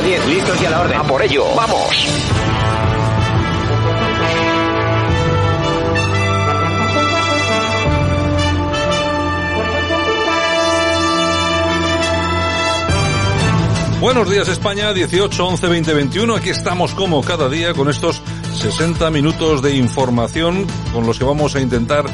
[0.00, 0.98] 10, listos y a la orden.
[0.98, 1.44] A por ello.
[1.54, 2.06] Vamos.
[14.00, 16.36] Buenos días España, 18, 11, 20, 21.
[16.36, 18.22] Aquí estamos como cada día con estos
[18.54, 22.04] 60 minutos de información con los que vamos a intentar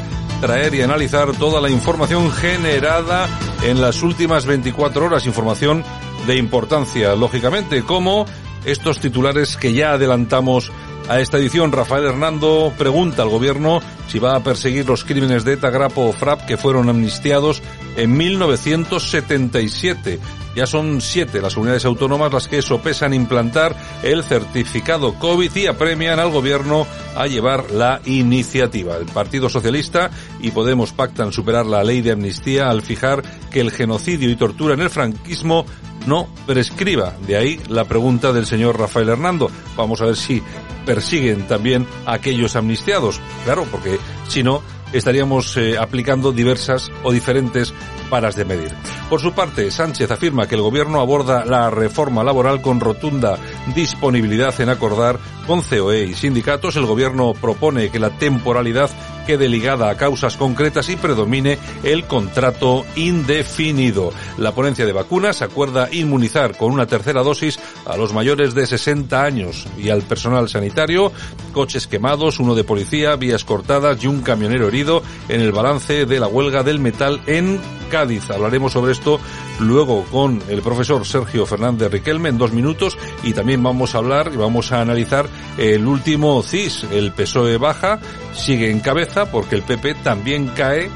[0.41, 3.27] traer y analizar toda la información generada
[3.63, 5.27] en las últimas 24 horas.
[5.27, 5.83] Información
[6.25, 8.25] de importancia, lógicamente, como
[8.65, 10.71] estos titulares que ya adelantamos
[11.07, 11.71] a esta edición.
[11.71, 16.13] Rafael Hernando pregunta al gobierno si va a perseguir los crímenes de ETA, Grapo o
[16.13, 17.61] FRAP que fueron amnistiados
[17.95, 20.19] en 1977.
[20.55, 26.19] Ya son siete las unidades autónomas las que sopesan implantar el certificado COVID y apremian
[26.19, 28.95] al gobierno a llevar la iniciativa.
[28.95, 30.09] El Partido Socialista
[30.39, 34.75] y Podemos pactan superar la ley de amnistía al fijar que el genocidio y tortura
[34.75, 35.65] en el franquismo
[36.05, 37.13] no prescriba.
[37.27, 39.49] De ahí la pregunta del señor Rafael Hernando.
[39.75, 40.41] Vamos a ver si
[40.85, 43.19] persiguen también a aquellos amnistiados.
[43.43, 43.97] Claro, porque
[44.27, 44.61] si no,
[44.93, 47.73] estaríamos eh, aplicando diversas o diferentes
[48.09, 48.71] paras de medir.
[49.09, 53.37] Por su parte, Sánchez afirma que el gobierno aborda la reforma laboral con rotunda
[53.75, 56.75] disponibilidad en acordar con COE y sindicatos.
[56.75, 58.89] El gobierno propone que la temporalidad
[59.25, 64.11] quede ligada a causas concretas y predomine el contrato indefinido.
[64.37, 69.23] La ponencia de vacunas acuerda inmunizar con una tercera dosis a los mayores de 60
[69.23, 71.11] años y al personal sanitario,
[71.53, 76.19] coches quemados, uno de policía, vías cortadas y un camionero herido en el balance de
[76.19, 77.59] la huelga del metal en
[77.89, 78.29] Cádiz.
[78.29, 79.19] Hablaremos sobre esto
[79.59, 84.31] luego con el profesor Sergio Fernández Riquelme en dos minutos y también vamos a hablar
[84.33, 87.99] y vamos a analizar el último CIS, el PSOE baja,
[88.33, 90.89] sigue en cabeza porque el PP también cae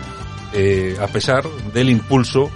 [0.53, 2.52] eh, a pesar del impulso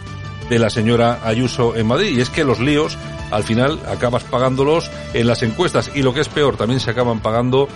[0.49, 2.17] de la señora Ayuso en Madrid.
[2.17, 2.97] Y es que los líos
[3.31, 7.19] al final acabas pagándolos en las encuestas y lo que es peor, también se acaban
[7.19, 7.67] pagando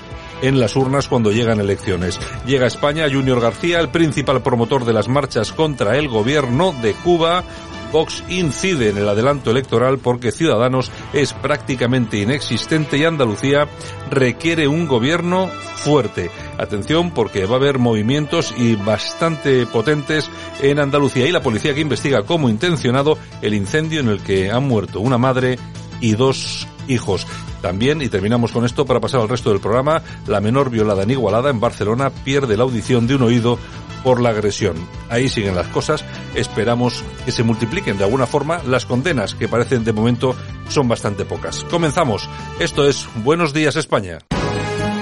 [0.41, 2.19] en las urnas cuando llegan elecciones.
[2.45, 6.93] Llega a España Junior García, el principal promotor de las marchas contra el gobierno de
[6.93, 7.43] Cuba.
[7.91, 13.67] Vox incide en el adelanto electoral porque Ciudadanos es prácticamente inexistente y Andalucía
[14.09, 16.29] requiere un gobierno fuerte.
[16.57, 20.29] Atención porque va a haber movimientos y bastante potentes
[20.61, 24.67] en Andalucía y la policía que investiga como intencionado el incendio en el que han
[24.67, 25.57] muerto una madre
[26.01, 27.27] y dos hijos.
[27.61, 31.11] También, y terminamos con esto para pasar al resto del programa, la menor violada en
[31.11, 33.57] Igualada, en Barcelona, pierde la audición de un oído
[34.07, 34.77] por la agresión.
[35.09, 36.05] Ahí siguen las cosas.
[36.33, 40.33] Esperamos que se multipliquen de alguna forma las condenas, que parecen de momento
[40.69, 41.65] son bastante pocas.
[41.65, 42.29] Comenzamos.
[42.57, 44.19] Esto es Buenos Días España.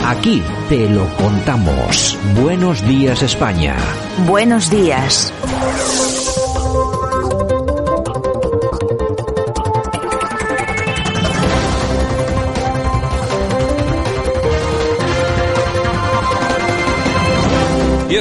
[0.04, 2.18] Aquí te lo contamos.
[2.42, 3.76] Buenos días España.
[4.26, 5.32] Buenos días.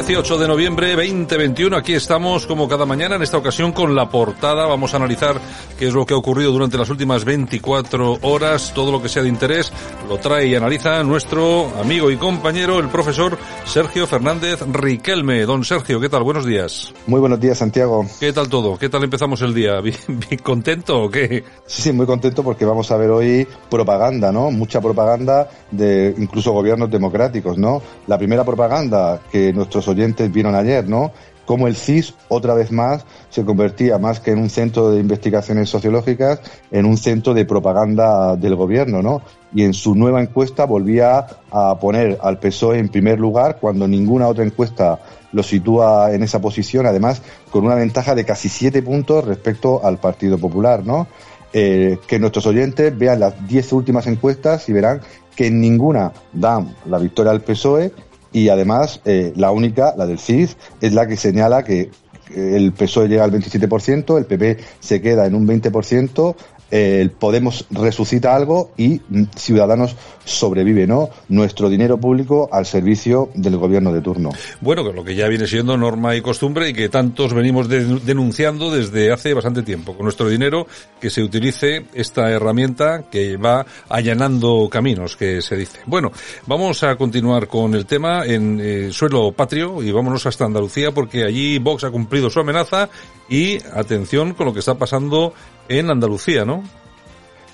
[0.07, 4.67] 18 de noviembre 2021, aquí estamos como cada mañana, en esta ocasión con la portada.
[4.67, 5.41] Vamos a analizar
[5.79, 9.23] qué es lo que ha ocurrido durante las últimas 24 horas, todo lo que sea
[9.23, 9.73] de interés,
[10.07, 15.47] lo trae y analiza nuestro amigo y compañero, el profesor Sergio Fernández Riquelme.
[15.47, 16.23] Don Sergio, ¿qué tal?
[16.23, 16.93] Buenos días.
[17.07, 18.05] Muy buenos días, Santiago.
[18.21, 18.77] ¿Qué tal todo?
[18.77, 19.81] ¿Qué tal empezamos el día?
[19.81, 21.45] ¿Bien, bien contento o qué?
[21.65, 24.51] Sí, sí, muy contento porque vamos a ver hoy propaganda, ¿no?
[24.51, 27.81] Mucha propaganda de incluso gobiernos democráticos, ¿no?
[28.07, 31.13] La primera propaganda que nuestros oyentes vieron ayer, ¿no?
[31.47, 35.69] Cómo el CIS, otra vez más, se convertía más que en un centro de investigaciones
[35.69, 39.23] sociológicas, en un centro de propaganda del gobierno, ¿no?
[39.55, 44.27] Y en su nueva encuesta volvía a poner al PSOE en primer lugar cuando ninguna
[44.27, 45.01] otra encuesta
[45.33, 47.21] lo sitúa en esa posición, además
[47.51, 51.07] con una ventaja de casi siete puntos respecto al Partido Popular, ¿no?
[51.55, 55.01] eh, que nuestros oyentes vean las 10 últimas encuestas y verán
[55.37, 57.93] que en ninguna dan la victoria al PSOE
[58.35, 60.51] y además eh, la única, la del CID,
[60.83, 61.91] es la que señala que
[62.35, 66.35] el PSOE llega al 27%, el PP se queda en un 20%,
[66.75, 69.01] el Podemos resucita algo y
[69.37, 69.95] Ciudadanos
[70.25, 71.09] sobrevive, ¿no?
[71.29, 74.31] Nuestro dinero público al servicio del gobierno de turno.
[74.61, 79.13] Bueno, lo que ya viene siendo norma y costumbre y que tantos venimos denunciando desde
[79.13, 79.95] hace bastante tiempo.
[79.95, 80.67] Con nuestro dinero
[81.01, 85.79] que se utilice esta herramienta que va allanando caminos, que se dice.
[85.87, 86.11] Bueno,
[86.47, 91.23] vamos a continuar con el tema en eh, suelo patrio y vámonos hasta Andalucía porque
[91.23, 92.89] allí Vox ha cumplido su amenaza
[93.29, 95.35] y atención con lo que está pasando
[95.69, 96.63] en Andalucía, ¿no?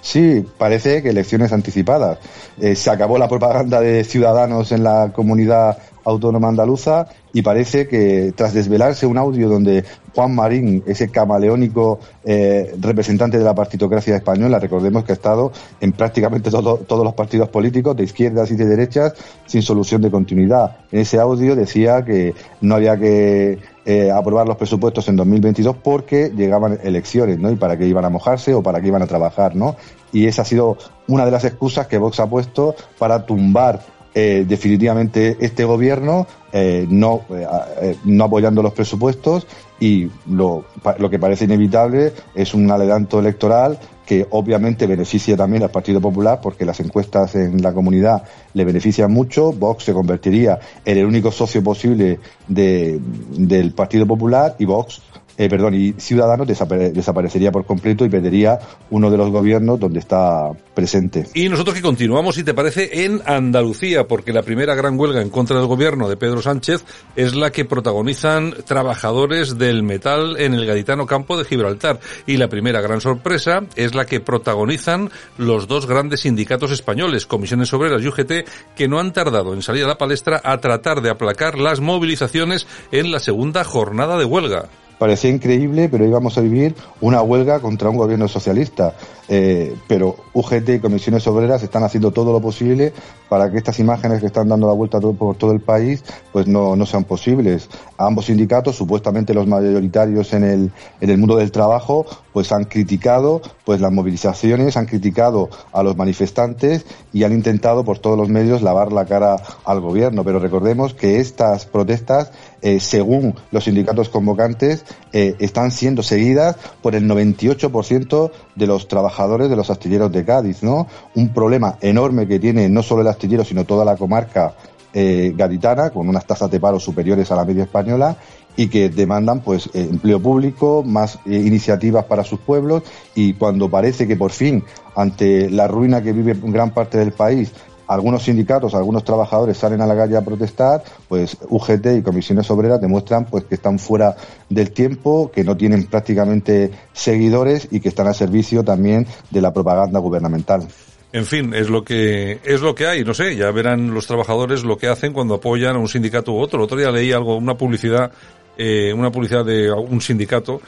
[0.03, 2.19] Sí, parece que elecciones anticipadas.
[2.59, 8.33] Eh, se acabó la propaganda de ciudadanos en la comunidad autónoma andaluza y parece que
[8.35, 14.59] tras desvelarse un audio donde Juan Marín, ese camaleónico eh, representante de la partitocracia española,
[14.59, 19.15] recordemos que ha estado en prácticamente todos los partidos políticos, de izquierdas y de derechas,
[19.47, 20.79] sin solución de continuidad.
[20.91, 26.33] En ese audio decía que no había que eh, aprobar los presupuestos en 2022 porque
[26.37, 27.51] llegaban elecciones, ¿no?
[27.51, 29.77] Y para qué iban a mojarse o para qué iban a trabajar, ¿no?
[30.13, 30.77] Y esa ha sido
[31.07, 33.81] una de las excusas que Vox ha puesto para tumbar
[34.15, 39.47] eh, definitivamente este gobierno eh, no, eh, no apoyando los presupuestos
[39.79, 40.65] y lo,
[40.99, 43.79] lo que parece inevitable es un adelanto electoral
[44.11, 48.25] que obviamente beneficia también al Partido Popular porque las encuestas en la comunidad
[48.55, 49.53] le benefician mucho.
[49.53, 52.19] Vox se convertiría en el único socio posible
[52.49, 52.99] de,
[53.31, 55.01] del Partido Popular y Vox
[55.41, 58.59] eh, perdón, y Ciudadanos desaparecería por completo y perdería
[58.91, 61.29] uno de los gobiernos donde está presente.
[61.33, 65.31] Y nosotros que continuamos, si te parece, en Andalucía, porque la primera gran huelga en
[65.31, 66.85] contra del gobierno de Pedro Sánchez
[67.17, 72.01] es la que protagonizan trabajadores del metal en el gaditano campo de Gibraltar.
[72.27, 77.73] Y la primera gran sorpresa es la que protagonizan los dos grandes sindicatos españoles, Comisiones
[77.73, 78.47] Obreras y UGT,
[78.77, 82.67] que no han tardado en salir a la palestra a tratar de aplacar las movilizaciones
[82.93, 84.69] en la segunda jornada de huelga
[85.01, 88.93] parecía increíble, pero íbamos a vivir una huelga contra un gobierno socialista.
[89.33, 92.93] Eh, pero UGT y comisiones obreras están haciendo todo lo posible
[93.29, 96.03] para que estas imágenes que están dando la vuelta por todo el país
[96.33, 97.71] pues no, no sean posibles.
[97.97, 103.41] Ambos sindicatos, supuestamente los mayoritarios en el, en el mundo del trabajo, pues han criticado
[103.65, 108.61] pues las movilizaciones, han criticado a los manifestantes y han intentado por todos los medios
[108.61, 110.25] lavar la cara al gobierno.
[110.25, 112.33] Pero recordemos que estas protestas
[112.63, 119.51] eh, según los sindicatos convocantes, eh, están siendo seguidas por el 98% de los trabajadores
[119.51, 120.87] de los astilleros de Cádiz, ¿no?
[121.15, 124.55] Un problema enorme que tiene no solo el astillero, sino toda la comarca
[124.93, 128.17] eh, gaditana, con unas tasas de paro superiores a la media española
[128.57, 132.83] y que demandan pues empleo público, más iniciativas para sus pueblos
[133.15, 134.65] y cuando parece que por fin
[134.97, 137.53] ante la ruina que vive gran parte del país
[137.91, 142.81] algunos sindicatos, algunos trabajadores salen a la calle a protestar, pues UGT y comisiones obreras
[142.81, 144.15] demuestran pues que están fuera
[144.49, 149.53] del tiempo, que no tienen prácticamente seguidores y que están a servicio también de la
[149.53, 150.69] propaganda gubernamental.
[151.13, 154.63] En fin, es lo que es lo que hay, no sé, ya verán los trabajadores
[154.63, 156.61] lo que hacen cuando apoyan a un sindicato u otro.
[156.61, 158.13] El otro día leí algo, una publicidad,
[158.57, 160.61] eh, una publicidad de un sindicato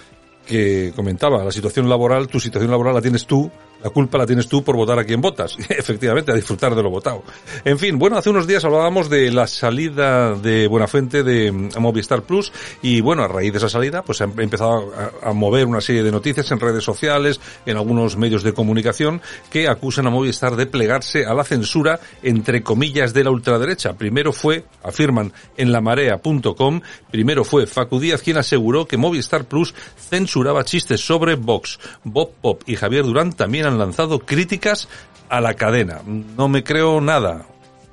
[0.44, 3.48] que comentaba la situación laboral, tu situación laboral la tienes tú,
[3.82, 5.56] la culpa la tienes tú por votar a quien votas.
[5.68, 7.22] Efectivamente, a disfrutar de lo votado.
[7.64, 12.22] En fin, bueno, hace unos días hablábamos de la salida de Buenafuente de mm, Movistar
[12.22, 12.52] Plus
[12.82, 14.92] y bueno, a raíz de esa salida, pues ha empezado
[15.22, 19.68] a, mover una serie de noticias en redes sociales, en algunos medios de comunicación que
[19.68, 23.94] acusan a Movistar de plegarse a la censura entre comillas de la ultraderecha.
[23.94, 26.80] Primero fue, afirman en lamarea.com,
[27.10, 31.78] primero fue Facu Díaz quien aseguró que Movistar Plus censuraba chistes sobre Vox.
[32.04, 34.88] Bob Pop y Javier Durán también han lanzado críticas
[35.28, 36.00] a la cadena.
[36.36, 37.46] No me creo nada.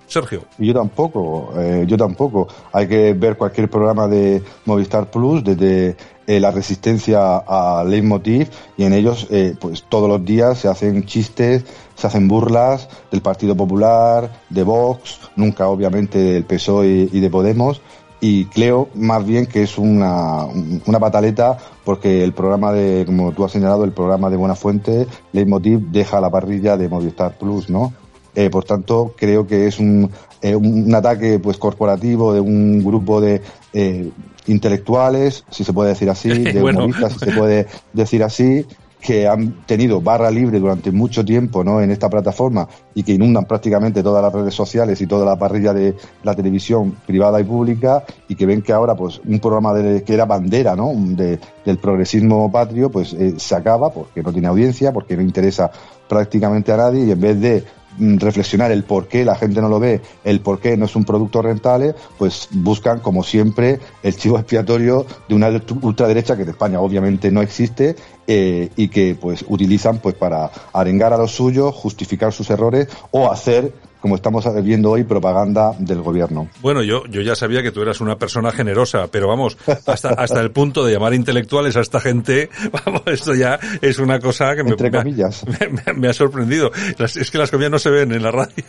[0.09, 0.45] Sergio.
[0.57, 2.47] Yo tampoco, eh, yo tampoco.
[2.73, 5.95] Hay que ver cualquier programa de Movistar Plus desde
[6.25, 11.05] eh, la resistencia a Leitmotiv y en ellos eh, pues todos los días se hacen
[11.05, 11.63] chistes,
[11.95, 17.81] se hacen burlas del Partido Popular, de Vox, nunca obviamente del PSOE y de Podemos
[18.21, 20.45] y creo más bien que es una,
[20.85, 25.07] una pataleta porque el programa de, como tú has señalado, el programa de Buena Fuente,
[25.31, 27.93] Leitmotiv deja la parrilla de Movistar Plus, ¿no?
[28.35, 30.11] Eh, por tanto, creo que es un,
[30.41, 33.41] eh, un, ataque pues corporativo de un grupo de
[33.73, 34.11] eh,
[34.47, 38.65] intelectuales, si se puede decir así, de humoristas, si se puede decir así,
[39.01, 41.81] que han tenido barra libre durante mucho tiempo ¿no?
[41.81, 45.73] en esta plataforma y que inundan prácticamente todas las redes sociales y toda la parrilla
[45.73, 49.73] de la televisión privada y pública y que ven que ahora pues un programa
[50.05, 50.91] que era bandera ¿no?
[50.95, 55.71] de, del progresismo patrio pues eh, se acaba porque no tiene audiencia, porque no interesa
[56.07, 57.63] prácticamente a nadie y en vez de
[57.99, 61.05] reflexionar el por qué la gente no lo ve, el por qué no es un
[61.05, 65.49] producto rentable, pues buscan, como siempre, el chivo expiatorio de una
[65.81, 67.95] ultraderecha que en España obviamente no existe
[68.27, 73.31] eh, y que pues utilizan pues para arengar a los suyos, justificar sus errores o
[73.31, 76.49] hacer como estamos viendo hoy, propaganda del gobierno.
[76.61, 80.39] Bueno, yo, yo ya sabía que tú eras una persona generosa, pero vamos, hasta, hasta
[80.39, 82.49] el punto de llamar intelectuales a esta gente,
[82.85, 84.75] vamos, esto ya es una cosa que me,
[85.95, 86.71] me, ha sorprendido.
[86.97, 88.65] es que las comillas no se ven en la radio.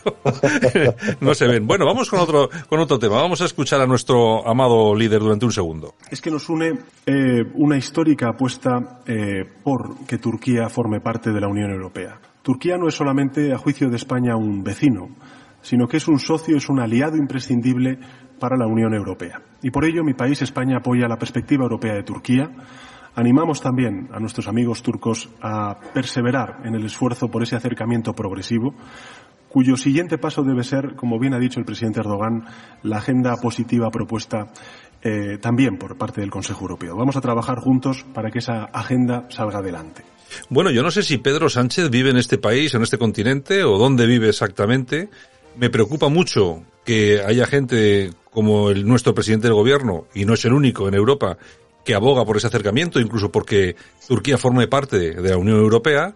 [1.19, 1.65] no se ven.
[1.67, 3.15] Bueno, vamos con otro, con otro tema.
[3.15, 5.95] Vamos a escuchar a nuestro amado líder durante un segundo.
[6.09, 11.41] Es que nos une eh, una histórica apuesta eh, por que Turquía forme parte de
[11.41, 12.19] la Unión Europea.
[12.41, 15.09] Turquía no es solamente, a juicio de España, un vecino,
[15.61, 17.99] sino que es un socio, es un aliado imprescindible
[18.39, 19.41] para la Unión Europea.
[19.61, 22.49] Y por ello mi país, España, apoya la perspectiva europea de Turquía.
[23.13, 28.73] Animamos también a nuestros amigos turcos a perseverar en el esfuerzo por ese acercamiento progresivo,
[29.47, 32.45] cuyo siguiente paso debe ser, como bien ha dicho el presidente Erdogan,
[32.83, 34.47] la agenda positiva propuesta
[35.03, 36.95] eh, también por parte del Consejo Europeo.
[36.95, 40.03] Vamos a trabajar juntos para que esa agenda salga adelante.
[40.49, 43.77] Bueno, yo no sé si Pedro Sánchez vive en este país, en este continente, o
[43.77, 45.09] dónde vive exactamente.
[45.55, 50.45] Me preocupa mucho que haya gente como el, nuestro presidente del gobierno, y no es
[50.45, 51.37] el único en Europa,
[51.83, 53.75] que aboga por ese acercamiento, incluso porque
[54.07, 56.13] Turquía forme parte de la Unión Europea,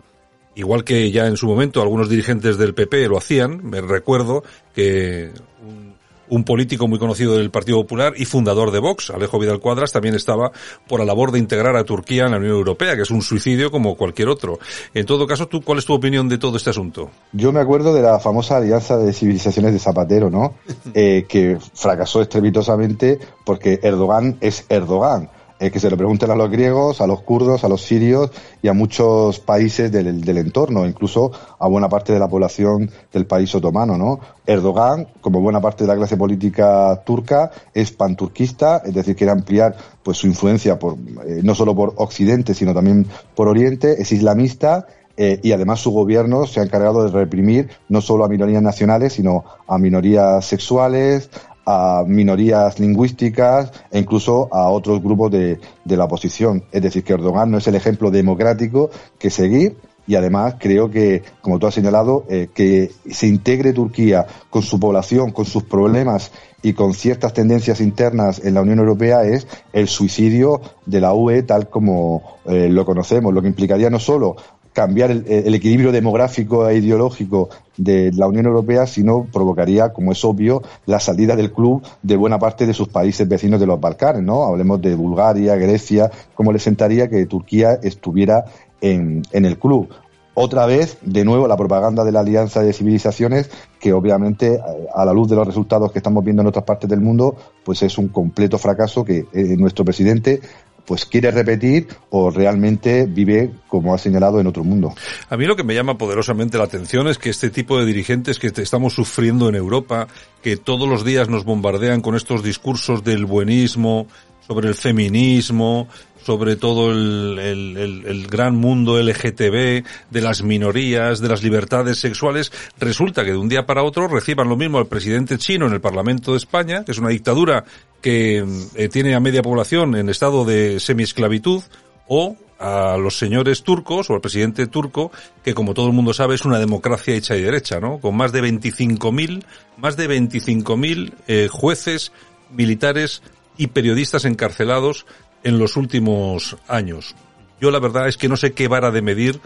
[0.56, 3.62] igual que ya en su momento algunos dirigentes del PP lo hacían.
[3.64, 4.44] Me recuerdo
[4.74, 5.32] que
[5.62, 5.95] un
[6.44, 10.52] político muy conocido del Partido Popular y fundador de Vox, Alejo Vidal Cuadras, también estaba
[10.88, 13.72] por la labor de integrar a Turquía en la Unión Europea, que es un suicidio
[13.72, 14.60] como cualquier otro.
[14.94, 17.10] En todo caso, ¿tú cuál es tu opinión de todo este asunto?
[17.34, 20.56] Yo me acuerdo de la famosa alianza de civilizaciones de Zapatero, ¿no?
[20.94, 26.52] Eh, que fracasó estrepitosamente porque Erdogan es Erdogan eh, que se lo pregunten a los
[26.52, 28.30] griegos, a los kurdos, a los sirios
[28.62, 33.56] y a muchos países del, entorno, incluso a buena parte de la población del país
[33.56, 34.20] otomano, ¿no?
[34.46, 39.78] Erdogan, como buena parte de la clase política turca, es panturquista, es decir, quiere ampliar
[40.04, 40.78] pues su influencia
[41.26, 45.92] eh, no solo por Occidente, sino también por Oriente, es islamista eh, y además su
[45.92, 51.30] gobierno se ha encargado de reprimir no solo a minorías nacionales, sino a minorías sexuales,
[51.66, 56.64] a minorías lingüísticas e incluso a otros grupos de, de, la oposición.
[56.72, 61.24] Es decir, que Erdogan no es el ejemplo democrático que seguir y además creo que,
[61.42, 66.32] como tú has señalado, eh, que se integre Turquía con su población, con sus problemas
[66.62, 71.44] y con ciertas tendencias internas en la Unión Europea es el suicidio de la UE
[71.44, 74.36] tal como eh, lo conocemos, lo que implicaría no solo
[74.76, 80.62] cambiar el, equilibrio demográfico e ideológico de la Unión Europea, sino provocaría, como es obvio,
[80.86, 84.44] la salida del club de buena parte de sus países vecinos de los Balcanes, ¿no?
[84.44, 88.44] Hablemos de Bulgaria, Grecia, cómo le sentaría que Turquía estuviera
[88.82, 89.88] en, el club.
[90.34, 94.60] Otra vez, de nuevo, la propaganda de la Alianza de Civilizaciones, que obviamente,
[94.94, 97.82] a la luz de los resultados que estamos viendo en otras partes del mundo, pues
[97.82, 100.42] es un completo fracaso que eh, nuestro presidente
[100.86, 104.94] pues quiere repetir o realmente vive, como ha señalado, en otro mundo.
[105.30, 108.40] A mí lo que me llama poderosamente la atención es que este tipo de dirigentes
[108.40, 110.08] que estamos sufriendo en Europa,
[110.42, 114.08] que todos los días nos bombardean con estos discursos del buenismo,
[114.48, 115.88] sobre el feminismo,
[116.26, 123.24] sobre todo el, el, gran mundo LGTB, de las minorías, de las libertades sexuales, resulta
[123.24, 126.32] que de un día para otro reciban lo mismo al presidente chino en el Parlamento
[126.32, 127.64] de España, que es una dictadura
[128.02, 128.44] que
[128.76, 131.62] eh, tiene a media población en estado de semiesclavitud,
[132.08, 135.12] o a los señores turcos o al presidente turco,
[135.44, 138.00] que como todo el mundo sabe es una democracia hecha y derecha, ¿no?
[138.00, 139.44] Con más de 25.000,
[139.78, 142.12] más de 25.000 eh, jueces,
[142.52, 143.22] militares
[143.58, 145.06] y periodistas encarcelados
[145.44, 147.16] en los últimos años.
[147.62, 149.40] Yo la verdad es que no sé qué vara de medir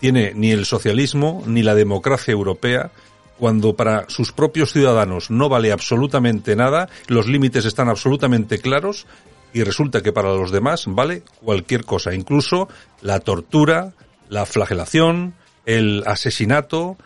[0.00, 2.90] tiene ni el socialismo ni la democracia europea
[3.38, 9.06] cuando para sus propios ciudadanos no vale absolutamente nada, los límites están absolutamente claros
[9.52, 12.68] y resulta que para los demás vale cualquier cosa, incluso
[13.00, 13.92] la tortura,
[14.28, 15.34] la flagelación,
[15.66, 16.96] el asesinato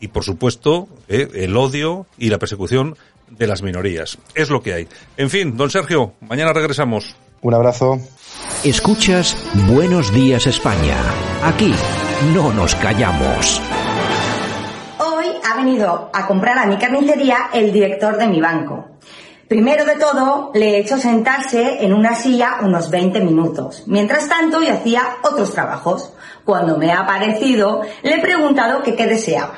[0.00, 2.96] y por supuesto eh, el odio y la persecución
[3.28, 4.18] de las minorías.
[4.34, 4.88] Es lo que hay.
[5.16, 7.16] En fin, don Sergio, mañana regresamos.
[7.42, 8.00] Un abrazo.
[8.64, 9.36] Escuchas
[9.68, 10.96] Buenos Días España.
[11.42, 11.74] Aquí
[12.34, 13.60] no nos callamos.
[14.98, 18.96] Hoy ha venido a comprar a mi carnicería el director de mi banco.
[19.48, 23.84] Primero de todo, le he hecho sentarse en una silla unos 20 minutos.
[23.86, 26.12] Mientras tanto, yo hacía otros trabajos.
[26.44, 29.54] Cuando me ha aparecido, le he preguntado que qué deseaba.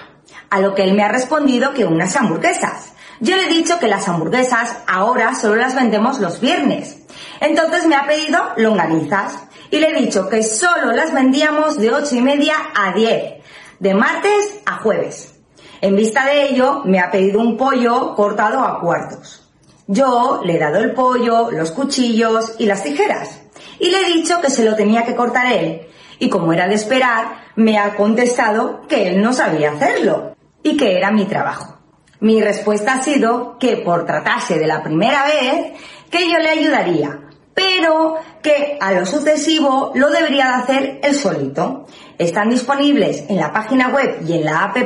[0.51, 2.93] A lo que él me ha respondido que unas hamburguesas.
[3.21, 6.99] Yo le he dicho que las hamburguesas ahora solo las vendemos los viernes.
[7.41, 9.39] Entonces me ha pedido longanizas.
[9.71, 13.35] Y le he dicho que solo las vendíamos de ocho y media a 10,
[13.81, 15.35] de martes a jueves.
[15.81, 19.47] En vista de ello, me ha pedido un pollo cortado a cuartos.
[19.87, 23.41] Yo le he dado el pollo, los cuchillos y las tijeras.
[23.79, 25.89] Y le he dicho que se lo tenía que cortar él.
[26.19, 30.97] Y como era de esperar, me ha contestado que él no sabía hacerlo y que
[30.97, 31.78] era mi trabajo.
[32.21, 35.73] Mi respuesta ha sido que por tratarse de la primera vez,
[36.11, 37.21] que yo le ayudaría,
[37.55, 41.87] pero que a lo sucesivo lo debería de hacer él solito.
[42.19, 44.77] Están disponibles en la página web y en la app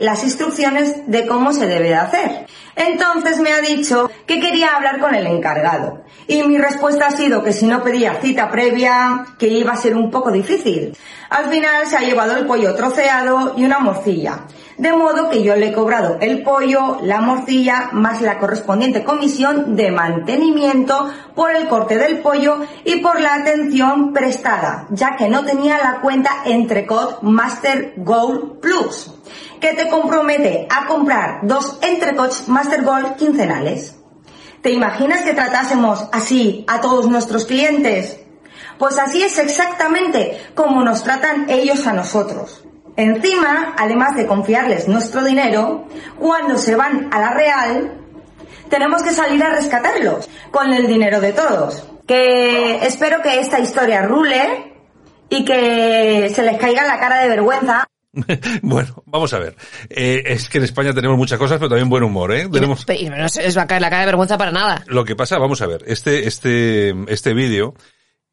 [0.00, 2.46] las instrucciones de cómo se debe de hacer.
[2.74, 6.02] Entonces me ha dicho que quería hablar con el encargado.
[6.26, 9.94] Y mi respuesta ha sido que si no pedía cita previa, que iba a ser
[9.94, 10.96] un poco difícil.
[11.28, 14.46] Al final se ha llevado el pollo troceado y una morcilla.
[14.80, 19.76] De modo que yo le he cobrado el pollo, la morcilla, más la correspondiente comisión
[19.76, 25.44] de mantenimiento por el corte del pollo y por la atención prestada, ya que no
[25.44, 29.12] tenía la cuenta Entrecot Master Gold Plus,
[29.60, 33.98] que te compromete a comprar dos Entrecots Master Gold quincenales.
[34.62, 38.18] ¿Te imaginas que tratásemos así a todos nuestros clientes?
[38.78, 42.64] Pues así es exactamente como nos tratan ellos a nosotros.
[43.00, 45.88] Encima, además de confiarles nuestro dinero,
[46.18, 47.92] cuando se van a la real,
[48.68, 51.82] tenemos que salir a rescatarlos con el dinero de todos.
[52.06, 54.74] Que espero que esta historia rule
[55.30, 57.88] y que se les caiga la cara de vergüenza.
[58.62, 59.56] bueno, vamos a ver.
[59.88, 62.48] Eh, es que en España tenemos muchas cosas, pero también buen humor, ¿eh?
[62.52, 62.84] Tenemos...
[62.86, 64.84] Y no se les va a caer la cara de vergüenza para nada.
[64.88, 67.74] Lo que pasa, vamos a ver, este, este, este vídeo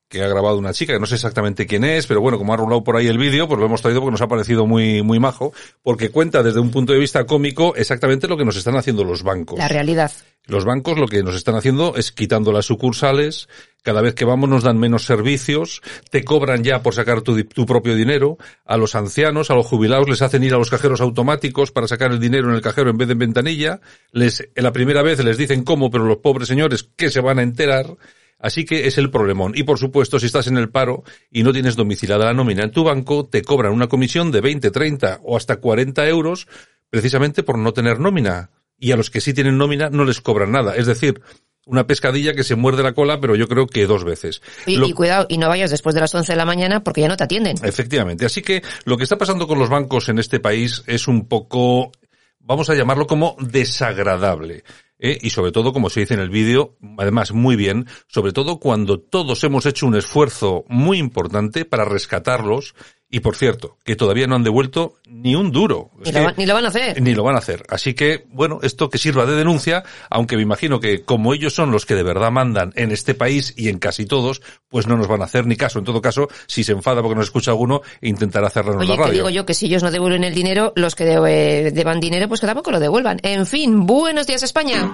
[0.10, 2.58] que ha grabado una chica, que no sé exactamente quién es, pero bueno, como ha
[2.58, 5.20] rulado por ahí el vídeo, pues lo hemos traído porque nos ha parecido muy, muy
[5.20, 9.04] majo, porque cuenta desde un punto de vista cómico exactamente lo que nos están haciendo
[9.04, 9.60] los bancos.
[9.60, 10.12] La realidad.
[10.46, 13.50] Los bancos lo que nos están haciendo es quitando las sucursales,
[13.84, 17.66] cada vez que vamos nos dan menos servicios, te cobran ya por sacar tu, tu,
[17.66, 21.72] propio dinero, a los ancianos, a los jubilados les hacen ir a los cajeros automáticos
[21.72, 23.82] para sacar el dinero en el cajero en vez de en ventanilla,
[24.14, 27.40] les, en la primera vez les dicen cómo, pero los pobres señores que se van
[27.40, 27.98] a enterar,
[28.40, 29.54] Así que es el problemón.
[29.56, 32.72] Y por supuesto, si estás en el paro y no tienes domiciliada la nómina en
[32.72, 36.48] tu banco, te cobran una comisión de 20, 30 o hasta 40 euros
[36.90, 38.52] precisamente por no tener nómina.
[38.78, 40.76] Y a los que sí tienen nómina no les cobran nada.
[40.76, 41.22] Es decir,
[41.66, 44.42] una pescadilla que se muerde la cola, pero yo creo que dos veces.
[44.66, 44.88] Y, lo...
[44.88, 47.18] y, cuidado, y no vayas después de las 11 de la mañana porque ya no
[47.18, 47.58] te atienden.
[47.64, 48.26] Efectivamente.
[48.26, 51.92] Así que lo que está pasando con los bancos en este país es un poco,
[52.40, 54.64] vamos a llamarlo como desagradable.
[55.00, 55.18] ¿Eh?
[55.22, 59.00] y sobre todo, como se dice en el vídeo, además muy bien, sobre todo cuando
[59.00, 62.76] todos hemos hecho un esfuerzo muy importante para rescatarlos
[63.10, 65.92] y por cierto, que todavía no han devuelto ni un duro.
[66.04, 67.02] Ni, lo, ni, lo, van a hacer.
[67.02, 67.64] Ni lo van a hacer.
[67.70, 71.72] Así que, bueno, esto que sirva de denuncia, aunque me imagino que como ellos son
[71.72, 75.08] los que de verdad mandan en este país y en casi todos, pues no nos
[75.08, 75.80] van a hacer ni caso.
[75.80, 79.14] En todo caso, si se enfada porque nos escucha alguno, intentará cerrarnos Oye, la radio.
[79.14, 82.42] digo yo que si ellos no devuelven el dinero, los que de, deban dinero, pues
[82.42, 83.20] que tampoco lo devuelvan.
[83.24, 84.94] En fin, buenos días España.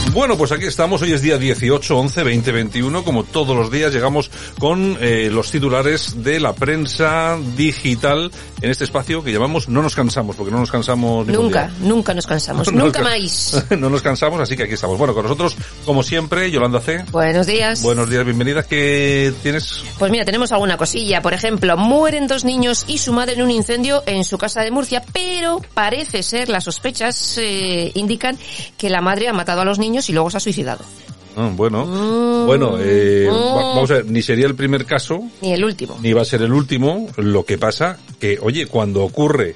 [0.13, 1.01] Bueno, pues aquí estamos.
[1.01, 3.03] Hoy es día 18, 11, 20, 21.
[3.05, 8.29] Como todos los días llegamos con eh, los titulares de la prensa digital
[8.61, 11.87] en este espacio que llamamos No nos cansamos, porque no nos cansamos Nunca, día.
[11.87, 13.65] nunca nos cansamos, no nunca más.
[13.77, 14.97] no nos cansamos, así que aquí estamos.
[14.97, 17.05] Bueno, con nosotros, como siempre, Yolanda C.
[17.11, 17.81] Buenos días.
[17.81, 18.63] Buenos días, bienvenida.
[18.63, 19.81] ¿Qué tienes?
[19.97, 21.21] Pues mira, tenemos alguna cosilla.
[21.21, 24.71] Por ejemplo, mueren dos niños y su madre en un incendio en su casa de
[24.71, 28.37] Murcia, pero parece ser, las sospechas eh, indican
[28.77, 30.83] que la madre ha matado a los niños y luego se ha suicidado.
[31.35, 33.33] Ah, bueno, mm, bueno, eh, mm.
[33.55, 35.21] vamos a ver, ni sería el primer caso.
[35.41, 35.97] Ni el último.
[36.01, 37.07] Ni va a ser el último.
[37.17, 39.55] Lo que pasa que, oye, cuando ocurre,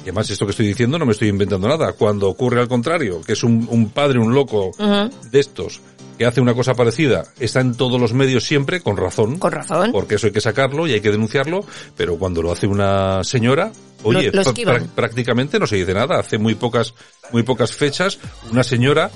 [0.00, 3.20] y además esto que estoy diciendo no me estoy inventando nada, cuando ocurre al contrario,
[3.20, 5.10] que es un, un padre, un loco Uh -huh.
[5.30, 5.80] de estos,
[6.16, 9.38] que hace una cosa parecida está en todos los medios siempre, con razón.
[9.38, 9.92] Con razón.
[9.92, 11.62] Porque eso hay que sacarlo y hay que denunciarlo,
[11.94, 13.70] pero cuando lo hace una señora,
[14.02, 16.20] oye, Lo- lo prácticamente no se dice nada.
[16.20, 16.94] Hace muy pocas,
[17.32, 18.18] muy pocas fechas,
[18.50, 19.10] una señora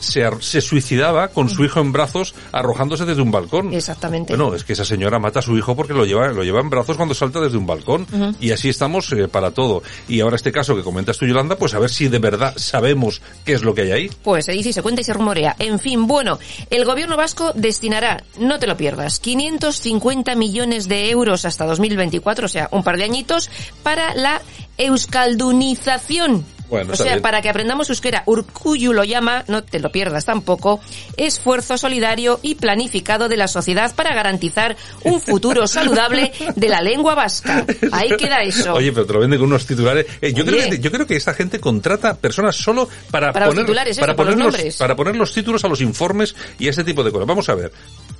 [0.00, 3.72] se, se suicidaba con su hijo en brazos arrojándose desde un balcón.
[3.72, 4.36] Exactamente.
[4.36, 6.70] Bueno, es que esa señora mata a su hijo porque lo lleva, lo lleva en
[6.70, 8.06] brazos cuando salta desde un balcón.
[8.40, 9.82] Y así estamos eh, para todo.
[10.08, 13.22] Y ahora este caso que comentas tú, Yolanda, pues a ver si de verdad sabemos
[13.44, 14.10] qué es lo que hay ahí.
[14.22, 15.56] Pues se dice y se cuenta y se rumorea.
[15.58, 16.38] En fin, bueno,
[16.70, 22.48] el gobierno vasco destinará, no te lo pierdas, 550 millones de euros hasta 2024, o
[22.48, 23.50] sea, un par de añitos,
[23.82, 24.40] para la
[24.78, 26.44] euskaldunización.
[26.70, 27.22] Bueno, o sea, bien.
[27.22, 28.22] para que aprendamos euskera.
[28.26, 30.80] Urcuyu lo llama, no te lo pierdas tampoco,
[31.16, 37.14] esfuerzo solidario y planificado de la sociedad para garantizar un futuro saludable de la lengua
[37.14, 37.66] vasca.
[37.92, 38.74] Ahí queda eso.
[38.74, 40.06] Oye, pero te lo venden con unos titulares.
[40.20, 43.54] Eh, yo, creo que, yo creo que esta gente contrata personas solo para, Para los
[43.54, 44.76] poner, titulares, eso, para, los poner los, nombres.
[44.76, 47.26] para poner los títulos a los informes y ese tipo de cosas.
[47.26, 47.72] Vamos a ver.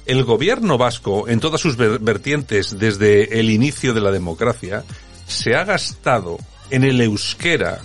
[0.07, 4.83] El gobierno vasco, en todas sus ver- vertientes desde el inicio de la democracia,
[5.27, 6.39] se ha gastado
[6.71, 7.79] en el euskera,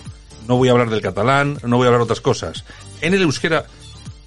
[0.48, 2.64] no voy a hablar del catalán, no voy a hablar otras cosas,
[3.00, 3.66] en el euskera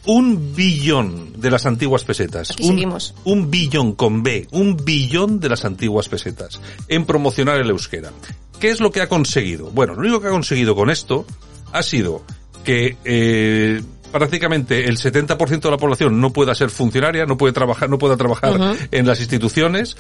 [0.06, 2.52] un billón de las antiguas pesetas.
[2.52, 3.14] Aquí un, seguimos.
[3.26, 8.12] un billón con B, un billón de las antiguas pesetas en promocionar el euskera.
[8.60, 9.70] ¿Qué es lo que ha conseguido?
[9.72, 11.26] Bueno, lo único que ha conseguido con esto
[11.72, 12.24] ha sido
[12.64, 17.90] que eh, prácticamente el 70% de la población no pueda ser funcionaria, no puede trabajar,
[17.90, 19.96] no pueda trabajar en las instituciones.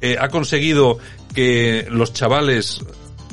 [0.00, 0.98] Eh, ha conseguido
[1.34, 2.82] que los chavales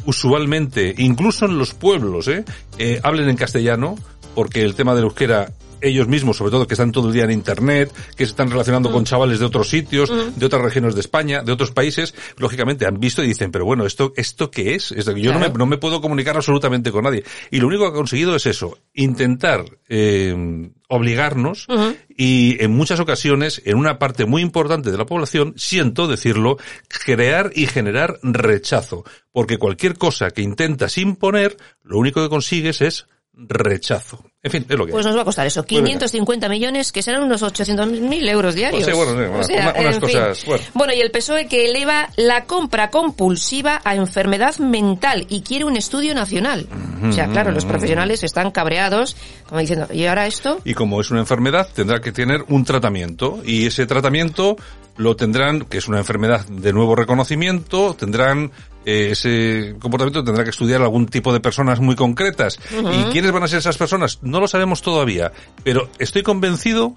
[0.08, 2.46] usualmente, incluso en los pueblos, ¿eh?
[2.80, 3.98] Eh, hablen en castellano,
[4.34, 7.32] porque el tema del euskera ellos mismos, sobre todo que están todo el día en
[7.32, 11.42] internet, que se están relacionando con chavales de otros sitios, de otras regiones de España,
[11.42, 14.92] de otros países, lógicamente han visto y dicen, pero bueno, esto, esto qué es?
[14.92, 17.24] Es que yo no, me, no me puedo comunicar absolutamente con nadie.
[17.52, 21.68] Y lo único que ha conseguido es eso, intentar eh, obligarnos
[22.10, 26.58] y en muchas ocasiones, en una parte muy importante de la población, siento decirlo,
[27.06, 29.04] crear y generar rechazo.
[29.32, 34.26] Porque cualquier cosa que intentas imponer, lo único que consigues es rechazo.
[34.48, 35.86] En fin, es lo que Pues nos va a costar eso, Pues venga.
[35.88, 38.84] 550 millones, que serán unos 800.000 euros diarios.
[38.84, 40.64] Pues sí, bueno, sí, bueno, O sea, una- unas cosas, bueno.
[40.74, 45.78] Bueno, y el PSOE que eleva la compra compulsiva a enfermedad mental y quiere un
[45.78, 46.68] estudio nacional.
[47.08, 49.16] O sea, claro, los profesionales están cabreados,
[49.48, 50.60] como diciendo, ¿y ahora esto?
[50.66, 53.40] Y como es una enfermedad, tendrá que tener un tratamiento.
[53.46, 54.56] Y ese tratamiento
[54.98, 58.52] lo tendrán, que es una enfermedad de nuevo reconocimiento, tendrán
[58.86, 62.58] eh, ese comportamiento tendrá que estudiar algún tipo de personas muy concretas.
[62.72, 64.20] ¿Y quiénes van a ser esas personas?
[64.22, 65.32] No lo sabemos todavía,
[65.64, 66.96] pero estoy convencido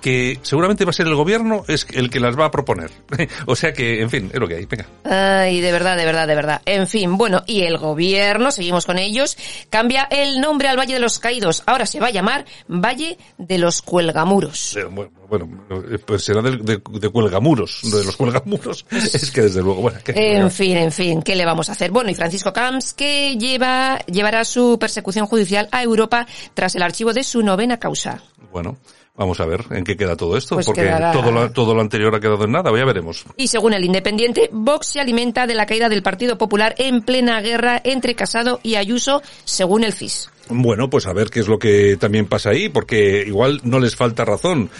[0.00, 2.90] que seguramente va a ser el gobierno es el que las va a proponer.
[3.46, 4.64] o sea que, en fin, es lo que hay.
[4.66, 4.86] Venga.
[5.04, 6.62] Ay, de verdad, de verdad, de verdad.
[6.64, 9.36] En fin, bueno, y el gobierno, seguimos con ellos,
[9.70, 11.62] cambia el nombre al Valle de los Caídos.
[11.66, 14.76] Ahora se va a llamar Valle de los Cuelgamuros.
[14.76, 15.48] Eh, Bueno, bueno,
[15.90, 16.56] eh, pues será de,
[16.90, 18.86] de cuelgamuros, de los cuelgamuros.
[18.90, 21.90] es que desde luego, bueno, que- En fin, en fin, ¿qué le vamos a hacer?
[21.90, 27.12] Bueno, y Francisco Camps, que lleva, llevará su persecución judicial a Europa tras el archivo
[27.12, 28.22] de su novena causa.
[28.50, 28.78] Bueno,
[29.18, 31.80] vamos a ver en qué queda todo esto, Pues porque quedará- todo lo, todo lo
[31.82, 33.24] anterior ha quedado en nada, ya veremos.
[33.36, 37.40] Y según el Independiente, Vox se alimenta de la caída del Partido Popular en plena
[37.42, 40.30] guerra entre Casado y Ayuso, según el CIS.
[40.50, 43.96] Bueno, pues a ver qué es lo que también pasa ahí, porque igual no les
[43.96, 44.70] falta razón.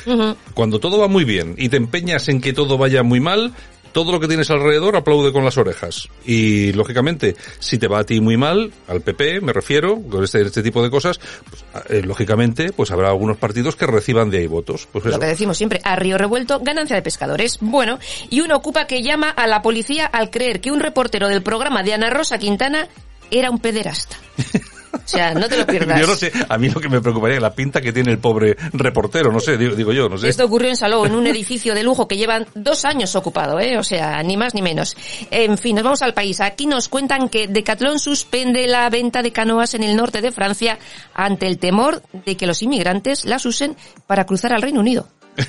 [0.55, 3.53] Cuando todo va muy bien y te empeñas en que todo vaya muy mal,
[3.99, 6.09] todo lo que tienes alrededor aplaude con las orejas.
[6.25, 10.41] Y lógicamente, si te va a ti muy mal, al PP me refiero, con este,
[10.43, 11.19] este tipo de cosas,
[11.51, 14.87] pues, eh, lógicamente, pues habrá algunos partidos que reciban de ahí votos.
[14.93, 17.59] Pues Lo que decimos siempre, a río revuelto, ganancia de pescadores.
[17.61, 17.99] Bueno,
[18.31, 21.83] y uno ocupa que llama a la policía al creer que un reportero del programa
[21.83, 22.87] de Ana Rosa Quintana
[23.33, 24.15] era un pederasta.
[25.09, 25.99] O sea, no te lo pierdas.
[26.03, 28.19] Yo no sé, a mí lo que me preocuparía es la pinta que tiene el
[28.19, 30.29] pobre reportero, no sé, digo, digo yo, no sé.
[30.29, 33.79] Esto ocurrió en Salou, en un edificio de lujo que llevan dos años ocupado, ¿eh?
[33.79, 34.99] O sea, ni más ni menos.
[35.31, 36.43] En fin, nos vamos al país.
[36.43, 40.79] Aquí nos cuentan que Decathlon suspende la venta de canoas en el norte de Francia
[41.15, 45.09] ante el temor de que los inmigrantes las usen para cruzar al Reino Unido.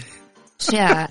[0.62, 1.08] O sea,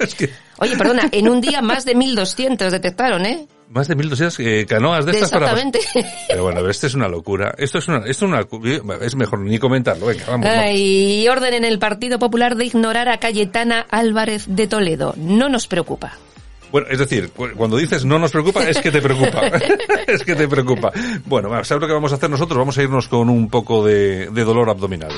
[0.59, 3.49] oye, perdona, en un día más de 1.200 detectaron, ¿eh?
[3.71, 5.51] Más de 1200 eh, canoas de estas para...
[5.53, 5.81] Exactamente.
[6.29, 7.55] Pero bueno, esto es una locura.
[7.59, 10.07] Esto es una, esto es una, es mejor ni comentarlo.
[10.07, 10.47] Venga, vamos.
[10.49, 11.29] vamos.
[11.37, 15.15] Orden en el Partido Popular de ignorar a Cayetana Álvarez de Toledo.
[15.17, 16.15] No nos preocupa.
[16.71, 19.41] Bueno, es decir, cu- cuando dices no nos preocupa, es que te preocupa.
[20.07, 20.93] es que te preocupa.
[21.25, 22.59] Bueno, ¿sabes lo que vamos a hacer nosotros?
[22.59, 25.13] Vamos a irnos con un poco de, de dolor abdominal.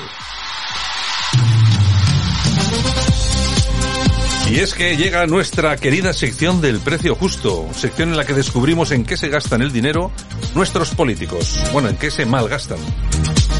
[4.51, 8.91] Y es que llega nuestra querida sección del precio justo, sección en la que descubrimos
[8.91, 10.11] en qué se gastan el dinero
[10.55, 11.57] nuestros políticos.
[11.71, 12.77] Bueno, en qué se malgastan.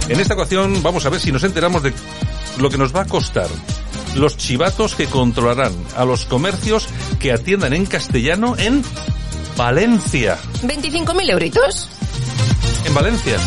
[0.09, 1.93] En esta ocasión vamos a ver si nos enteramos de
[2.59, 3.47] lo que nos va a costar
[4.15, 6.89] los chivatos que controlarán a los comercios
[7.21, 8.83] que atiendan en castellano en
[9.55, 10.37] Valencia.
[10.61, 11.87] 25.000 euritos.
[12.83, 13.37] En Valencia.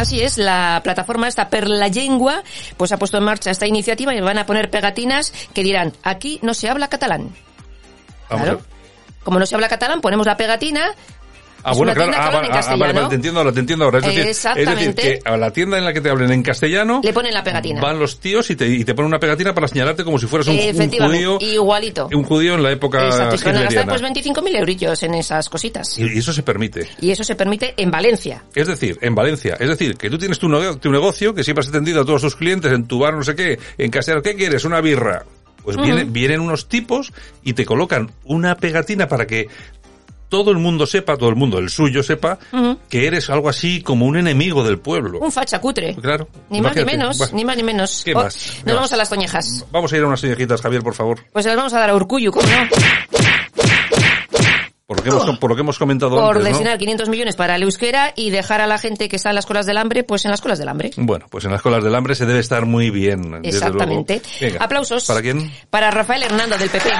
[0.00, 2.42] Así es, la plataforma esta per la lengua,
[2.78, 6.38] pues ha puesto en marcha esta iniciativa y van a poner pegatinas que dirán, aquí
[6.40, 7.34] no se habla catalán.
[8.30, 8.62] Vamos Claro.
[9.22, 10.94] Como no se habla catalán, ponemos la pegatina.
[11.62, 12.12] Ah, es bueno, claro.
[12.16, 12.80] Ah, vale, ah, castellano.
[12.80, 13.98] vale, vale, te entiendo ahora, te entiendo ahora.
[13.98, 17.00] Es decir, es decir, que a la tienda en la que te hablen en castellano
[17.02, 17.80] Le ponen la pegatina.
[17.80, 20.48] van los tíos y te, y te ponen una pegatina para señalarte como si fueras
[20.48, 21.38] un, judío.
[21.40, 22.08] igualito.
[22.12, 25.14] Un judío en la época Exacto, y se van a gastar pues 25.000 eurillos en
[25.14, 25.98] esas cositas.
[25.98, 26.88] Y y eso se permite.
[27.00, 28.44] Y eso se permite en Valencia.
[28.54, 29.56] Es decir, en Valencia.
[29.60, 32.22] Es decir, que tú tienes tu, nego- tu negocio, que siempre has atendido a todos
[32.22, 34.64] tus clientes en tu bar, no sé qué, en casero, ¿qué quieres?
[34.64, 35.24] Una birra.
[35.62, 35.76] Pues
[36.10, 37.12] vienen unos tipos
[37.44, 39.46] y te colocan una pegatina para que
[40.30, 42.38] todo el mundo sepa, todo el mundo, el suyo sepa,
[42.88, 45.18] que eres algo así como un enemigo del pueblo.
[45.20, 45.94] Un facha cutre.
[45.96, 46.26] Claro.
[46.48, 48.02] Ni más ni menos, Bueno, ni más ni menos.
[48.04, 48.34] ¿Qué Oh, más?
[48.36, 48.92] Nos ¿Qué vamos más?
[48.92, 49.66] a las toñejas.
[49.70, 51.18] Vamos a ir a unas señejitas, Javier, por favor.
[51.32, 52.56] Pues se las vamos a dar a Urcuyu, ¿cómo no?
[54.86, 56.48] Por lo que hemos, por lo que hemos comentado Por antes, ¿no?
[56.48, 59.46] destinar 500 millones para el euskera y dejar a la gente que está en las
[59.46, 60.90] colas del hambre, pues en las colas del hambre.
[60.96, 63.40] Bueno, pues en las colas del hambre se debe estar muy bien.
[63.42, 64.14] desde Exactamente.
[64.14, 64.28] luego.
[64.40, 65.04] Venga, Aplausos.
[65.06, 65.52] ¿Para quién?
[65.70, 66.90] Para Rafael Hernando del PP.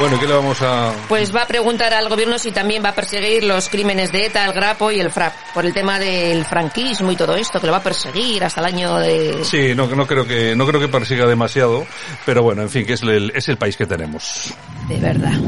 [0.00, 0.94] Bueno, ¿qué le vamos a...?
[1.10, 4.46] Pues va a preguntar al gobierno si también va a perseguir los crímenes de ETA,
[4.46, 7.72] el Grapo y el FRAP, por el tema del franquismo y todo esto, que lo
[7.72, 9.44] va a perseguir hasta el año de...
[9.44, 11.86] Sí, no, no creo que no creo que persiga demasiado,
[12.24, 14.54] pero bueno, en fin, que es el, es el país que tenemos.
[14.88, 15.38] De verdad.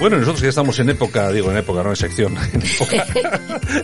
[0.00, 3.06] Bueno, nosotros ya estamos en época, digo en época, no en sección, en época,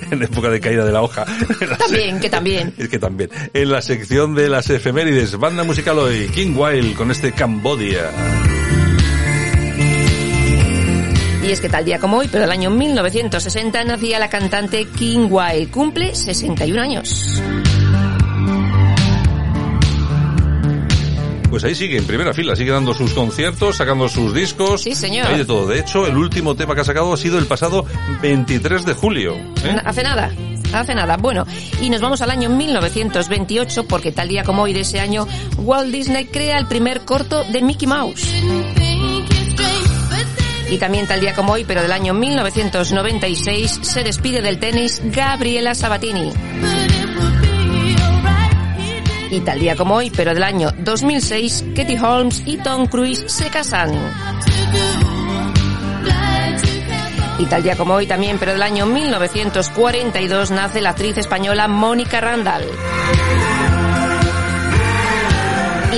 [0.11, 1.27] en época de caída de la hoja.
[1.69, 2.73] La También, que también.
[2.79, 3.31] Es que también.
[3.53, 8.11] En la sección de las efemérides, banda musical hoy, King Wild con este Cambodia.
[11.47, 15.29] Y es que tal día como hoy, pero el año 1960, nacía la cantante King
[15.31, 15.71] Wild.
[15.71, 17.43] Cumple 61 años.
[21.51, 24.83] Pues ahí sigue, en primera fila, sigue dando sus conciertos, sacando sus discos.
[24.83, 25.27] Sí, señor.
[25.27, 25.67] Hay de todo.
[25.67, 27.87] De hecho, el último tema que ha sacado ha sido el pasado
[28.21, 29.37] 23 de julio.
[29.37, 29.77] ¿eh?
[29.85, 30.31] Hace nada.
[30.73, 31.17] Hace nada.
[31.17, 31.47] Bueno,
[31.81, 35.27] y nos vamos al año 1928 porque tal día como hoy de ese año
[35.59, 38.29] Walt Disney crea el primer corto de Mickey Mouse.
[40.69, 45.77] Y también tal día como hoy, pero del año 1996, se despide del tenis Gabriela
[45.77, 46.33] Sabatini.
[49.37, 53.51] Y tal día como hoy, pero del año 2006, Katie Holmes y Tom Cruise se
[53.51, 53.93] casan.
[57.39, 62.19] Y tal día como hoy también, pero del año 1942, nace la actriz española Mónica
[62.19, 62.65] Randall.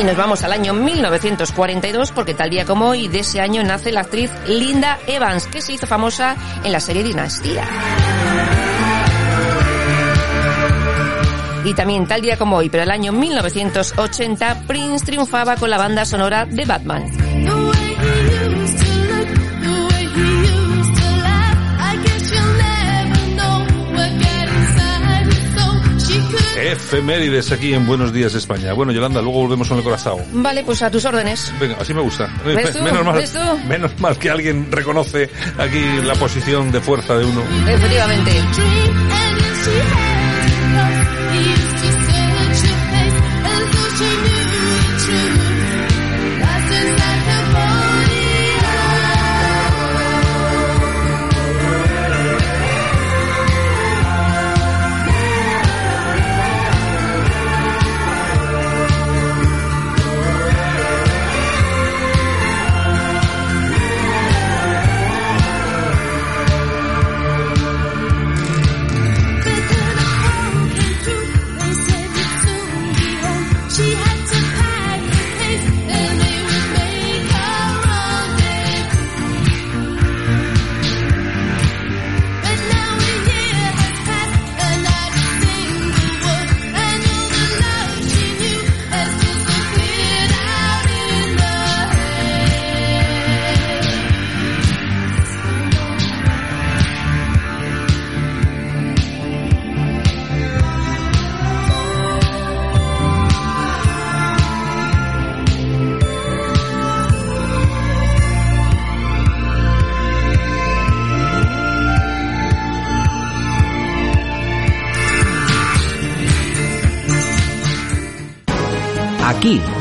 [0.00, 3.92] Y nos vamos al año 1942 porque tal día como hoy de ese año nace
[3.92, 7.62] la actriz Linda Evans, que se hizo famosa en la serie Dinastía.
[11.64, 16.04] Y también tal día como hoy, pero el año 1980, Prince triunfaba con la banda
[16.04, 17.04] sonora de Batman.
[26.60, 28.72] Efemérides aquí en Buenos Días España.
[28.72, 30.18] Bueno, Yolanda, luego volvemos con el corazón.
[30.32, 31.52] Vale, pues a tus órdenes.
[31.60, 32.28] Venga, así me gusta.
[32.44, 32.82] ¿Ves tú?
[32.82, 33.58] Menos mal, ¿Ves tú?
[33.68, 37.42] menos mal que alguien reconoce aquí la posición de fuerza de uno.
[37.68, 38.32] Efectivamente.
[41.26, 41.77] Aquí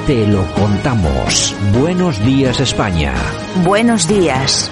[0.08, 1.54] te lo contamos.
[1.78, 3.14] Buenos días España.
[3.66, 4.72] Buenos días.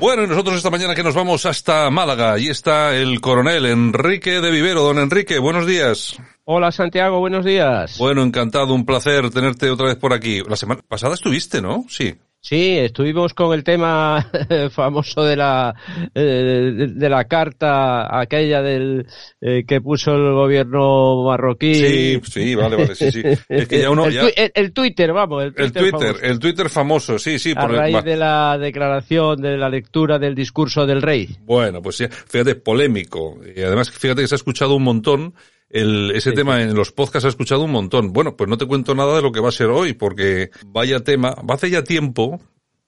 [0.00, 4.40] Bueno, y nosotros esta mañana que nos vamos hasta Málaga, y está el coronel Enrique
[4.40, 4.82] de Vivero.
[4.82, 6.16] Don Enrique, buenos días.
[6.44, 7.98] Hola Santiago, buenos días.
[7.98, 10.40] Bueno, encantado, un placer tenerte otra vez por aquí.
[10.48, 11.84] La semana pasada estuviste, ¿no?
[11.88, 12.14] Sí.
[12.42, 14.26] Sí, estuvimos con el tema
[14.70, 15.74] famoso de la
[16.14, 19.06] eh, de, la carta aquella del
[19.42, 21.74] eh, que puso el gobierno marroquí.
[21.74, 23.22] Sí, sí, vale, vale, sí, sí.
[23.46, 24.22] Es que ya uno el, ya...
[24.54, 26.24] el, Twitter, vamos, el Twitter, el Twitter, famoso.
[26.24, 27.52] el Twitter famoso, sí, sí.
[27.54, 31.28] A raíz de la declaración, de la lectura del discurso del rey.
[31.42, 33.38] Bueno, pues sí, fíjate, polémico.
[33.54, 35.34] Y además, fíjate que se ha escuchado un montón
[35.70, 36.62] el, ese sí, tema sí.
[36.62, 38.12] en los podcasts ha escuchado un montón.
[38.12, 41.00] Bueno, pues no te cuento nada de lo que va a ser hoy, porque vaya
[41.00, 42.40] tema, hace ya tiempo,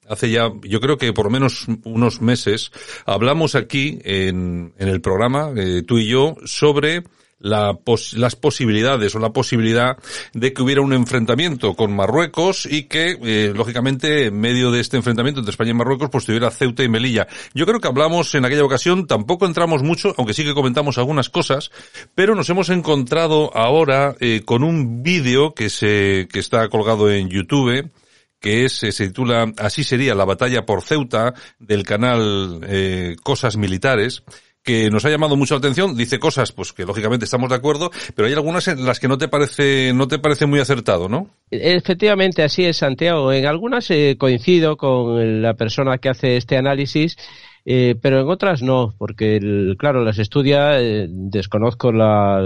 [0.07, 2.71] hace ya, yo creo que por lo menos unos meses,
[3.05, 7.03] hablamos aquí en, en el programa, eh, tú y yo, sobre
[7.43, 9.97] la pos las posibilidades o la posibilidad
[10.33, 14.97] de que hubiera un enfrentamiento con Marruecos y que, eh, lógicamente, en medio de este
[14.97, 17.27] enfrentamiento entre España y Marruecos, pues tuviera Ceuta y Melilla.
[17.53, 21.29] Yo creo que hablamos en aquella ocasión, tampoco entramos mucho, aunque sí que comentamos algunas
[21.29, 21.69] cosas,
[22.15, 27.29] pero nos hemos encontrado ahora eh, con un vídeo que se, que está colgado en
[27.29, 27.91] YouTube,
[28.39, 34.23] que es, se titula Así sería la batalla por Ceuta del canal eh, Cosas Militares
[34.63, 37.91] que nos ha llamado mucho la atención, dice cosas pues que lógicamente estamos de acuerdo,
[38.15, 41.29] pero hay algunas en las que no te parece no te parece muy acertado, ¿no?
[41.51, 43.31] Efectivamente, así es Santiago.
[43.31, 47.17] En algunas eh, coincido con la persona que hace este análisis
[47.65, 52.41] eh, pero en otras no, porque el, claro, las estudia, eh, desconozco la,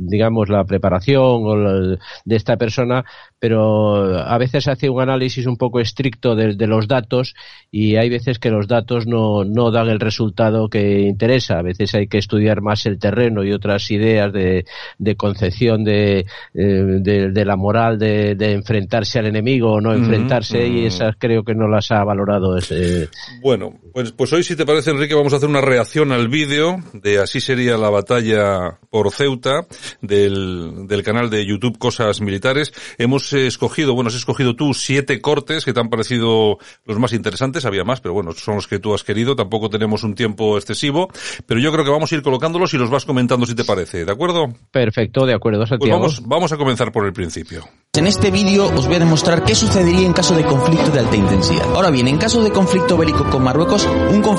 [0.00, 3.04] digamos, la preparación o la, de esta persona,
[3.38, 7.34] pero a veces hace un análisis un poco estricto de, de, los datos
[7.70, 11.60] y hay veces que los datos no, no dan el resultado que interesa.
[11.60, 14.64] A veces hay que estudiar más el terreno y otras ideas de,
[14.98, 20.68] de concepción de, de, de, la moral de, de, enfrentarse al enemigo o no enfrentarse
[20.68, 22.56] mm, y esas creo que no las ha valorado.
[22.56, 23.08] Ese...
[23.40, 26.78] Bueno, pues, pues hoy si te parece, Enrique, vamos a hacer una reacción al vídeo
[26.94, 29.66] de Así sería la batalla por Ceuta
[30.00, 32.72] del, del canal de YouTube Cosas Militares.
[32.96, 36.56] Hemos escogido, bueno, has escogido tú siete cortes que te han parecido
[36.86, 37.66] los más interesantes.
[37.66, 39.36] Había más, pero bueno, son los que tú has querido.
[39.36, 41.10] Tampoco tenemos un tiempo excesivo,
[41.44, 44.06] pero yo creo que vamos a ir colocándolos y los vas comentando si te parece.
[44.06, 44.46] ¿De acuerdo?
[44.70, 46.00] Perfecto, de acuerdo, Santiago.
[46.00, 47.68] Pues vamos, vamos a comenzar por el principio.
[47.92, 51.16] En este vídeo os voy a demostrar qué sucedería en caso de conflicto de alta
[51.16, 51.74] intensidad.
[51.74, 54.37] Ahora bien, en caso de conflicto bélico con Marruecos, un conflicto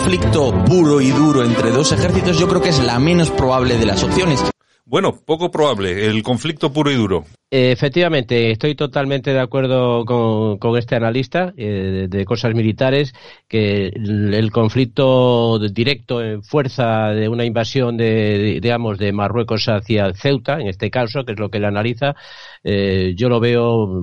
[0.65, 4.03] puro y duro entre dos ejércitos yo creo que es la menos probable de las
[4.03, 4.43] opciones.
[4.89, 7.23] Bueno, poco probable, el conflicto puro y duro.
[7.51, 13.13] Efectivamente, estoy totalmente de acuerdo con, este analista eh, de, cosas militares,
[13.47, 20.59] que el, conflicto directo en fuerza de una invasión de, digamos, de Marruecos hacia Ceuta,
[20.59, 22.15] en este caso, que es lo que él analiza,
[22.63, 23.99] eh, yo lo veo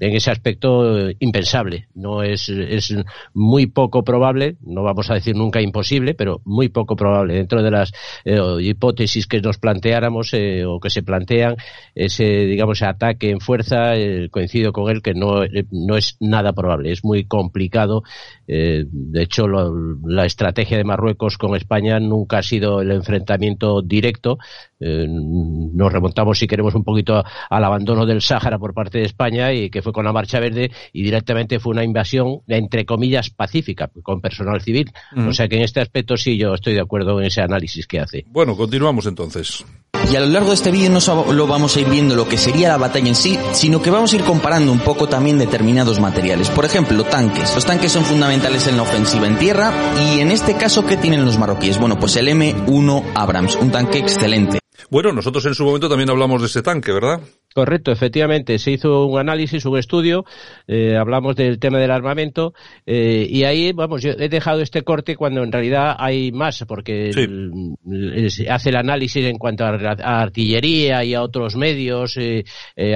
[0.00, 1.88] en ese aspecto impensable.
[1.94, 2.94] No es, es
[3.34, 7.34] muy poco probable, no vamos a decir nunca imposible, pero muy poco probable.
[7.34, 7.92] Dentro de las
[8.24, 11.56] eh, hipótesis que nos planteáramos eh, o que se plantean,
[11.94, 16.92] ese, digamos, ataque en fuerza, eh, coincido con él que no, no es nada probable,
[16.92, 18.02] es muy complicado.
[18.46, 23.82] Eh, de hecho, lo, la estrategia de Marruecos con España nunca ha sido el enfrentamiento
[23.82, 24.38] directo.
[24.80, 29.52] Eh, nos remontamos, si queremos, un poquito al abandono del Sáhara por parte de España
[29.52, 33.90] y que fue con la Marcha Verde y directamente fue una invasión, entre comillas, pacífica,
[34.02, 34.90] con personal civil.
[35.16, 38.00] O sea que en este aspecto sí yo estoy de acuerdo en ese análisis que
[38.00, 38.24] hace.
[38.28, 39.64] Bueno, continuamos entonces.
[40.10, 42.38] Y a lo largo de este vídeo no solo vamos a ir viendo lo que
[42.38, 46.00] sería la batalla en sí, sino que vamos a ir comparando un poco también determinados
[46.00, 46.48] materiales.
[46.48, 47.54] Por ejemplo, tanques.
[47.54, 51.24] Los tanques son fundamentales en la ofensiva en tierra y en este caso, ¿qué tienen
[51.26, 51.78] los marroquíes?
[51.78, 54.60] Bueno, pues el M1 Abrams, un tanque excelente.
[54.90, 57.20] Bueno, nosotros en su momento también hablamos de ese tanque, ¿verdad?
[57.54, 58.58] Correcto, efectivamente.
[58.58, 60.24] Se hizo un análisis, un estudio,
[60.68, 62.52] eh, hablamos del tema del armamento
[62.86, 67.10] eh, y ahí, vamos, yo he dejado este corte cuando en realidad hay más, porque
[67.12, 67.20] sí.
[67.20, 72.44] el, el, hace el análisis en cuanto a, a artillería y a otros medios, eh,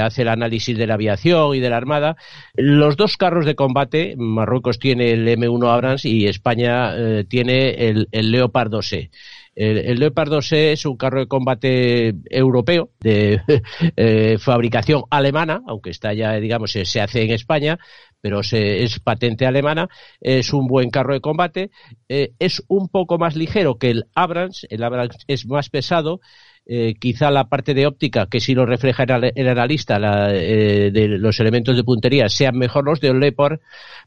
[0.01, 2.17] hace el análisis de la aviación y de la armada.
[2.55, 8.31] Los dos carros de combate, Marruecos tiene el M1 Abrams y España tiene el, el
[8.31, 9.11] Leopard 2E.
[9.55, 13.41] El, el Leopard 2E es un carro de combate europeo de
[13.97, 17.79] eh, fabricación alemana, aunque está ya, digamos, se, se hace en España,
[18.21, 19.89] pero se, es patente alemana,
[20.21, 21.71] es un buen carro de combate,
[22.09, 26.21] eh, es un poco más ligero que el Abrams, el Abrams es más pesado,
[26.65, 29.99] eh, quizá la parte de óptica, que si lo refleja el analista
[30.31, 33.59] eh, de los elementos de puntería, sean mejor los de Leopard,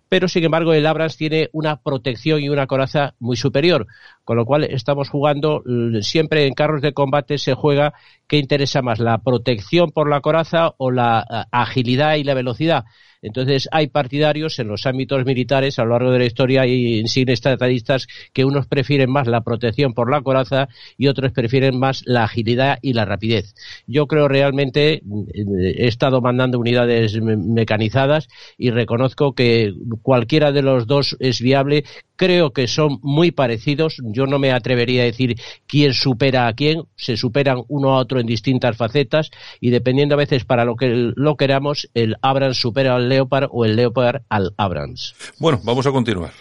[0.08, 3.88] pero sin embargo el Abrams tiene una protección y una coraza muy superior,
[4.24, 5.64] con lo cual estamos jugando
[6.02, 7.94] siempre en carros de combate se juega
[8.28, 12.86] qué interesa más, la protección por la coraza o la agilidad y la velocidad.
[13.22, 17.46] Entonces hay partidarios en los ámbitos militares a lo largo de la historia y insignes
[17.46, 22.24] estadistas que unos prefieren más la protección por la coraza y otros prefieren más la
[22.24, 23.56] agilidad y la rapidez.
[23.88, 25.02] Yo creo realmente,
[25.34, 31.84] he estado mandando unidades mecanizadas y reconozco que cualquiera de los dos es viable
[32.16, 33.98] creo que son muy parecidos.
[34.04, 35.36] Yo no me atrevería a decir
[35.68, 36.84] quién supera a quién.
[36.96, 41.12] Se superan uno a otro en distintas facetas y dependiendo a veces para lo que
[41.16, 45.16] lo queramos, el Abrams supera al Leopard o el Leopard al Abrams.
[45.40, 46.32] Bueno, vamos a continuar.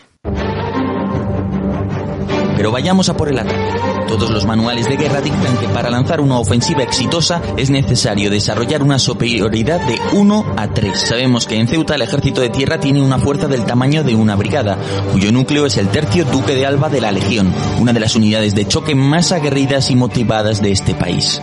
[2.57, 3.69] Pero vayamos a por el ataque.
[4.09, 8.83] Todos los manuales de guerra dictan que para lanzar una ofensiva exitosa es necesario desarrollar
[8.83, 10.99] una superioridad de 1 a 3.
[10.99, 14.37] Sabemos que en Ceuta el ejército de tierra tiene una fuerza del tamaño de una
[14.37, 14.79] brigada,
[15.13, 18.55] cuyo núcleo es el tercio Duque de Alba de la Legión, una de las unidades
[18.55, 21.41] de choque más aguerridas y motivadas de este país.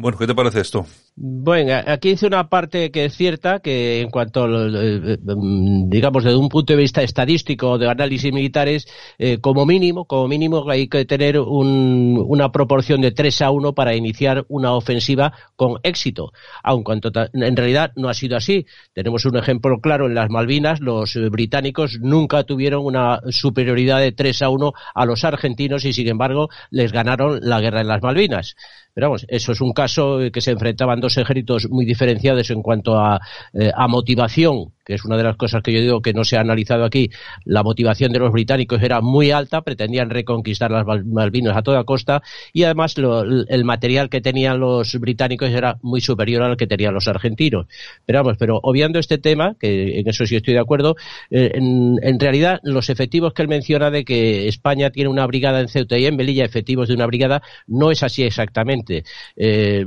[0.00, 0.86] Bueno, ¿qué te parece esto?
[1.16, 6.38] Bueno, aquí dice una parte que es cierta, que en cuanto, eh, mm, digamos, desde
[6.38, 8.86] un punto de vista estadístico de análisis militares,
[9.18, 13.96] eh, como mínimo, como mínimo hay que tener una proporción de 3 a 1 para
[13.96, 16.30] iniciar una ofensiva con éxito.
[16.62, 18.66] Aun cuanto en realidad no ha sido así.
[18.92, 24.42] Tenemos un ejemplo claro en las Malvinas, los británicos nunca tuvieron una superioridad de 3
[24.42, 28.54] a 1 a los argentinos y sin embargo les ganaron la guerra en las Malvinas.
[28.94, 32.98] Pero vamos, eso es un caso que se enfrentaban dos ejércitos muy diferenciados en cuanto
[32.98, 33.20] a,
[33.52, 36.38] eh, a motivación que es una de las cosas que yo digo que no se
[36.38, 37.10] ha analizado aquí,
[37.44, 42.22] la motivación de los británicos era muy alta, pretendían reconquistar las Malvinas a toda costa
[42.54, 47.06] y además el material que tenían los británicos era muy superior al que tenían los
[47.06, 47.66] argentinos.
[48.06, 50.96] Pero vamos, pero obviando este tema, que en eso sí estoy de acuerdo,
[51.30, 55.68] eh, en, realidad los efectivos que él menciona de que España tiene una brigada en
[55.68, 59.04] Ceuta y en Melilla, efectivos de una brigada, no es así exactamente.
[59.36, 59.84] Eh,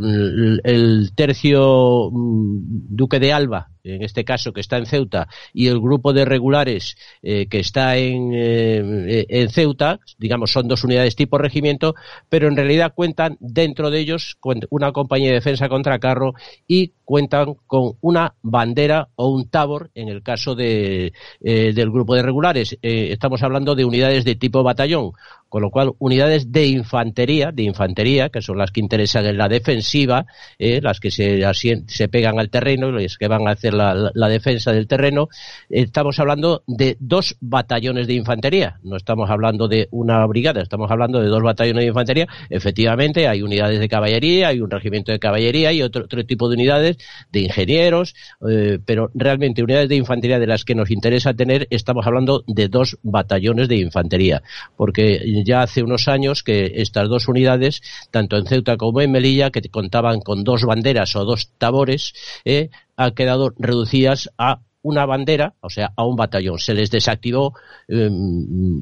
[0.64, 2.60] el tercio mm,
[2.96, 6.98] Duque de Alba, en este caso que está en Ceuta, y el grupo de regulares
[7.22, 11.96] eh, que está en, eh, en Ceuta, digamos, son dos unidades tipo regimiento,
[12.30, 14.38] pero en realidad cuentan dentro de ellos
[14.70, 16.34] una compañía de defensa contra carro
[16.68, 22.16] y cuentan con una bandera o un tabor en el caso de, eh, del grupo
[22.16, 22.78] de regulares.
[22.82, 25.12] estamos hablando de unidades de tipo batallón,
[25.52, 29.50] con lo cual unidades de infantería, de infantería, que son las que interesan en la
[29.50, 30.26] defensiva,
[30.58, 31.44] las que se,
[31.88, 35.28] se pegan al terreno, las que van a hacer la, defensa del terreno,
[35.70, 41.20] estamos hablando de dos batallones de infantería, no estamos hablando de una brigada, estamos hablando
[41.20, 42.28] de dos batallones de infantería.
[42.50, 46.56] Efectivamente, hay unidades de caballería, hay un regimiento de caballería y otro, otro tipo de
[46.56, 46.98] unidades
[47.34, 48.16] de ingenieros,
[48.50, 52.70] eh, pero realmente unidades de infantería de las que nos interesa tener, estamos hablando de
[52.70, 54.44] dos batallones de infantería,
[54.78, 57.82] porque ya hace unos años que estas dos unidades,
[58.12, 62.14] tanto en Ceuta como en Melilla, que contaban con dos banderas o dos tabores,
[62.46, 66.60] eh, han quedado reducidas a una bandera, o sea, a un batallón.
[66.60, 67.54] Se les desactivó
[67.88, 68.82] em,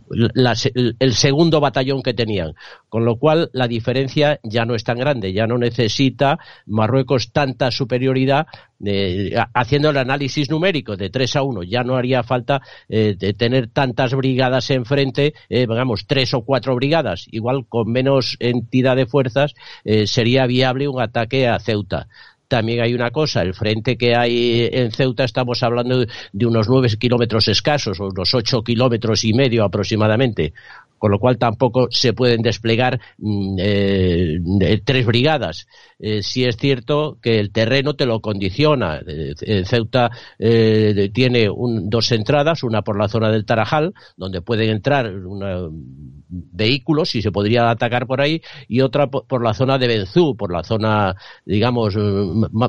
[0.99, 2.53] el segundo batallón que tenían,
[2.87, 7.71] con lo cual la diferencia ya no es tan grande, ya no necesita Marruecos tanta
[7.71, 8.47] superioridad
[8.85, 13.33] eh, haciendo el análisis numérico de 3 a 1, ya no haría falta eh, de
[13.33, 19.05] tener tantas brigadas enfrente, eh, digamos, tres o cuatro brigadas, igual con menos entidad de
[19.05, 22.07] fuerzas eh, sería viable un ataque a Ceuta
[22.49, 26.89] también hay una cosa, el frente que hay en Ceuta estamos hablando de unos nueve
[26.99, 30.53] kilómetros escasos, o unos ocho kilómetros y medio aproximadamente,
[30.99, 35.65] con lo cual tampoco se pueden desplegar mm, eh, tres brigadas.
[36.01, 39.01] Eh, sí es cierto que el terreno te lo condiciona.
[39.05, 41.49] Eh, Ceuta eh, tiene
[41.83, 45.11] dos entradas, una por la zona del Tarajal, donde pueden entrar
[46.29, 50.53] vehículos y se podría atacar por ahí, y otra por, la zona de Benzú, por
[50.53, 51.97] la zona, digamos,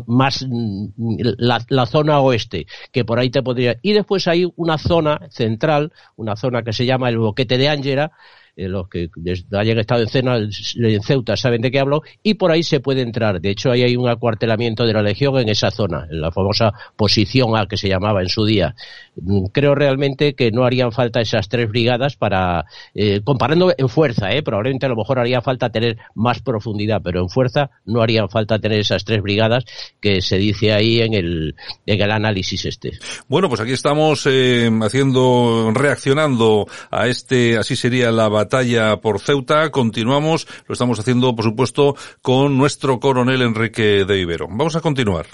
[0.06, 3.76] más, la, la zona oeste, que por ahí te podría.
[3.82, 8.12] Y después hay una zona central, una zona que se llama el Boquete de Ángera,
[8.56, 9.08] eh, los que
[9.52, 13.40] hayan estado en, Ceuta saben de qué hablo, y por ahí se puede entrar.
[13.40, 16.72] De hecho, ahí hay un acuartelamiento de la Legión en esa zona, en la famosa
[16.96, 18.74] posición A que se llamaba en su día.
[19.22, 22.64] Mm, creo realmente que no harían falta esas tres brigadas para,
[22.94, 27.20] eh, comparando en fuerza, eh, probablemente a lo mejor haría falta tener más profundidad, pero
[27.20, 29.64] en fuerza no harían falta tener esas tres brigadas
[30.00, 31.54] que se dice ahí en el,
[31.86, 32.92] en el análisis este.
[33.28, 39.70] Bueno, pues aquí estamos eh, haciendo, reaccionando a este, así sería la batalla por Ceuta.
[39.70, 44.46] Continuamos, lo estamos haciendo, por supuesto, con nuestro coronel Enrique de Ibero.
[44.48, 45.26] Vamos a continuar.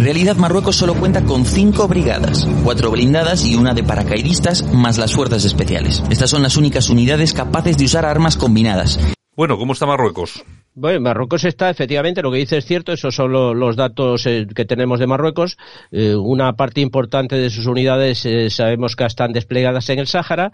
[0.00, 4.96] En realidad Marruecos solo cuenta con cinco brigadas, cuatro blindadas y una de paracaidistas más
[4.96, 6.02] las fuerzas especiales.
[6.10, 8.98] Estas son las únicas unidades capaces de usar armas combinadas.
[9.36, 10.42] Bueno, ¿cómo está Marruecos?
[10.72, 14.64] Bueno, Marruecos está, efectivamente, lo que dice es cierto, esos son los datos eh, que
[14.64, 15.58] tenemos de Marruecos.
[15.92, 20.50] Eh, una parte importante de sus unidades eh, sabemos que están desplegadas en el Sáhara.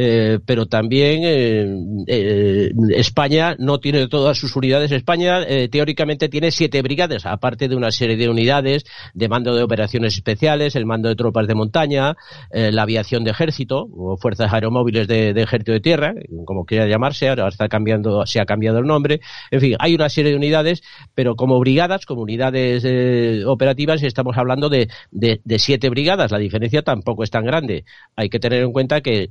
[0.00, 1.66] Eh, pero también eh,
[2.06, 4.92] eh, España no tiene todas sus unidades.
[4.92, 8.84] España teóricamente tiene siete brigadas, aparte de una serie de unidades
[9.14, 12.14] de mando de operaciones especiales, el mando de tropas de montaña,
[12.52, 17.48] la aviación de ejército o fuerzas aeromóviles de, ejército de tierra, como quiera llamarse, ahora
[17.48, 19.20] está cambiando, se ha cambiado el nombre.
[19.50, 20.82] En fin, hay una serie de unidades,
[21.14, 22.84] pero como brigadas, como unidades
[23.46, 26.30] operativas, estamos hablando de, de siete brigadas.
[26.30, 27.84] La diferencia tampoco es tan grande.
[28.14, 29.30] Hay que tener en cuenta que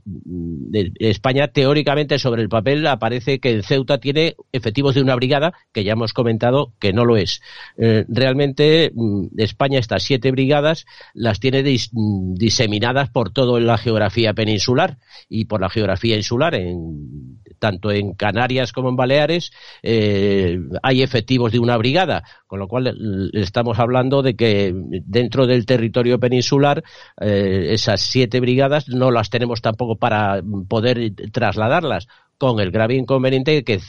[1.00, 5.84] España, teóricamente sobre el papel aparece que en Ceuta tiene efectivos de una brigada, que
[5.84, 7.42] ya hemos comentado que no lo es.
[7.78, 14.34] Eh, realmente mm, España estas siete brigadas las tiene mm, diseminadas por toda la geografía
[14.34, 14.98] peninsular
[15.30, 19.52] y por la geografía insular, en, tanto en Canarias como en Baleares
[19.84, 24.74] eh, hay efectivos de una brigada, con lo cual estamos hablando de que
[25.06, 26.84] dentro del territorio peninsular
[27.20, 30.37] eh, esas siete brigadas no las tenemos tampoco para
[30.68, 32.08] poder trasladarlas
[32.38, 33.80] con el grave inconveniente de que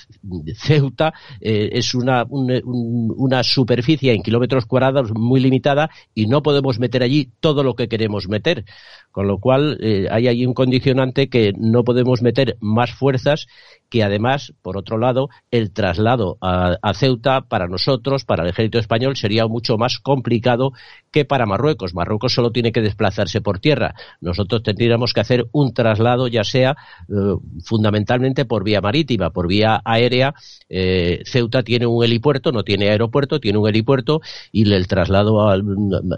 [0.57, 7.03] Ceuta eh, es una, una superficie en kilómetros cuadrados muy limitada y no podemos meter
[7.03, 8.65] allí todo lo que queremos meter.
[9.11, 13.47] Con lo cual eh, hay ahí un condicionante que no podemos meter más fuerzas
[13.89, 19.17] que además, por otro lado, el traslado a, Ceuta para nosotros, para el ejército español,
[19.17, 20.73] sería mucho más complicado
[21.11, 21.95] que para Marruecos.
[21.95, 23.95] Marruecos solo tiene que desplazarse por tierra.
[24.21, 26.77] Nosotros tendríamos que hacer un traslado, ya sea
[27.09, 27.15] eh,
[27.65, 30.35] fundamentalmente por vía marítima, por vía aérea.
[30.69, 34.21] Eh, Ceuta tiene un helipuerto, no tiene aeropuerto, tiene un helipuerto
[34.53, 35.63] y el traslado, al,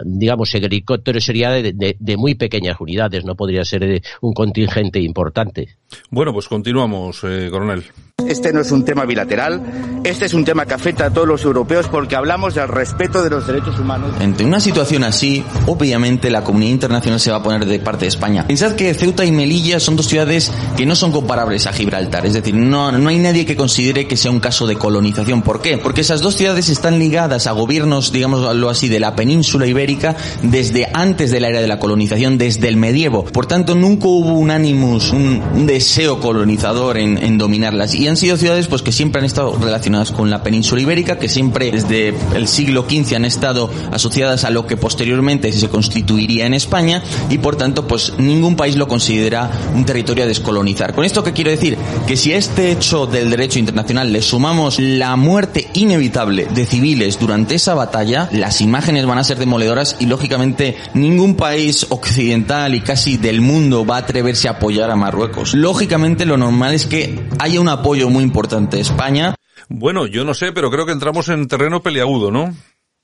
[0.05, 2.77] digamos, en helicóptero sería de, muy pequeñas
[3.25, 5.77] no podría ser un contingente importante.
[6.09, 7.83] Bueno, pues continuamos, eh, coronel.
[8.27, 9.61] Este no es un tema bilateral,
[10.03, 13.29] este es un tema que afecta a todos los europeos porque hablamos del respeto de
[13.29, 14.15] los derechos humanos.
[14.19, 18.09] Ante una situación así, obviamente la comunidad internacional se va a poner de parte de
[18.09, 18.47] España.
[18.47, 22.33] Pensad que Ceuta y Melilla son dos ciudades que no son comparables a Gibraltar, es
[22.33, 25.41] decir, no, no hay nadie que considere que sea un caso de colonización.
[25.41, 25.77] ¿Por qué?
[25.77, 30.87] Porque esas dos ciudades están ligadas a gobiernos, digámoslo así, de la península ibérica desde
[30.93, 33.25] antes de la era de la colonización, desde el medievo.
[33.25, 37.93] Por tanto, nunca hubo un ánimos, un, deseo colonizador en, dominarlas.
[38.11, 41.71] Han sido ciudades pues que siempre han estado relacionadas con la península ibérica, que siempre
[41.71, 47.01] desde el siglo XV han estado asociadas a lo que posteriormente se constituiría en España
[47.29, 50.93] y por tanto pues ningún país lo considera un territorio a descolonizar.
[50.93, 54.77] Con esto que quiero decir que si a este hecho del derecho internacional le sumamos
[54.79, 60.05] la muerte inevitable de civiles durante esa batalla, las imágenes van a ser demoledoras y
[60.05, 65.53] lógicamente ningún país occidental y casi del mundo va a atreverse a apoyar a Marruecos.
[65.53, 68.79] Lógicamente lo normal es que haya un apoyo muy importante.
[68.79, 69.35] España.
[69.69, 72.53] Bueno, yo no sé, pero creo que entramos en terreno peliagudo, ¿no?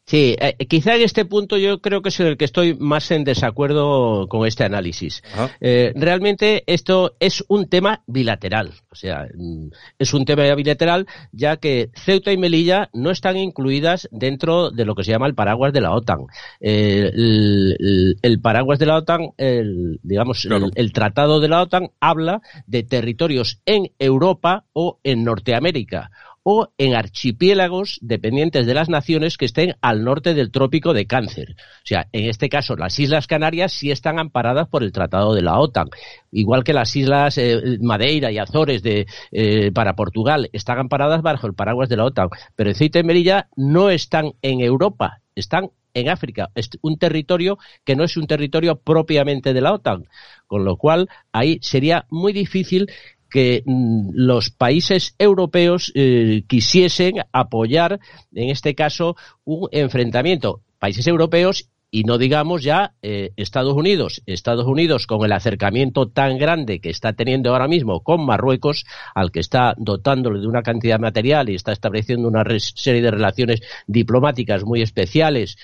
[0.07, 3.25] Sí, eh, quizá en este punto yo creo que es el que estoy más en
[3.25, 5.21] desacuerdo con este análisis.
[5.59, 9.67] Eh, realmente esto es un tema bilateral, o sea, mm,
[9.99, 14.95] es un tema bilateral ya que Ceuta y Melilla no están incluidas dentro de lo
[14.95, 16.19] que se llama el paraguas de la OTAN.
[16.61, 22.83] Eh, el, paraguas de la OTAN, el, digamos, el tratado de la OTAN habla de
[22.83, 26.11] territorios en Europa o en Norteamérica
[26.49, 31.57] o en archipiélagos dependientes de las naciones que estén al norte del trópico de Cáncer.
[31.59, 35.41] O sea, en este caso, las Islas Canarias sí están amparadas por el Tratado de
[35.41, 35.89] la OTAN,
[36.31, 41.47] igual que las Islas eh, Madeira y Azores de, eh, para Portugal están amparadas bajo
[41.47, 46.07] el paraguas de la OTAN, pero Ceuta y Melilla no están en Europa, están en
[46.07, 50.05] África, es un territorio que no es un territorio propiamente de la OTAN,
[50.45, 52.87] con lo cual ahí sería muy difícil
[53.29, 57.99] que mm, los países europeos eh, quisiesen apoyar,
[58.33, 59.15] en este caso,
[59.45, 60.61] un enfrentamiento.
[60.79, 64.21] Países europeos y no digamos ya eh, Estados Unidos.
[64.25, 69.31] Estados Unidos con el acercamiento tan grande que está teniendo ahora mismo con Marruecos, al
[69.31, 74.63] que está dotándole de una cantidad material y está estableciendo una serie de relaciones diplomáticas
[74.63, 75.57] muy especiales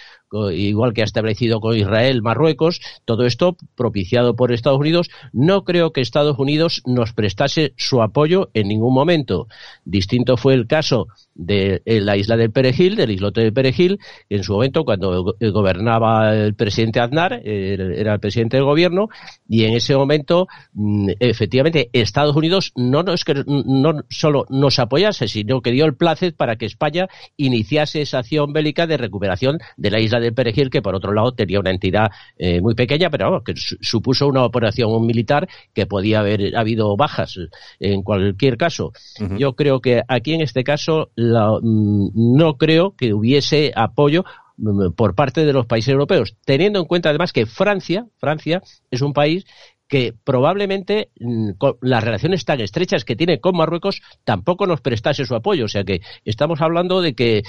[0.51, 5.91] igual que ha establecido con Israel, Marruecos, todo esto propiciado por Estados Unidos, no creo
[5.91, 9.47] que Estados Unidos nos prestase su apoyo en ningún momento.
[9.85, 14.53] Distinto fue el caso de la isla del Perejil, del islote del Perejil, en su
[14.53, 19.09] momento cuando gobernaba el presidente Aznar, era el presidente del gobierno,
[19.47, 24.79] y en ese momento, mm, efectivamente, Estados Unidos no, no, es que, no solo nos
[24.79, 27.07] apoyase, sino que dio el placer para que España
[27.37, 31.33] iniciase esa acción bélica de recuperación de la isla del Perejil, que por otro lado
[31.33, 36.55] tenía una entidad eh, muy pequeña, pero que supuso una operación militar que podía haber
[36.55, 37.37] habido bajas
[37.79, 38.91] en cualquier caso.
[39.37, 41.09] Yo creo que aquí en este caso
[41.61, 44.23] Mm, no creo que hubiese apoyo
[44.57, 48.61] mm, por parte de los países europeos, teniendo en cuenta además que Francia, Francia
[48.91, 49.45] es un país
[49.93, 55.35] que probablemente mm, las relaciones tan estrechas que tiene con Marruecos tampoco nos prestase su
[55.35, 55.65] apoyo.
[55.65, 57.43] O sea que estamos hablando de que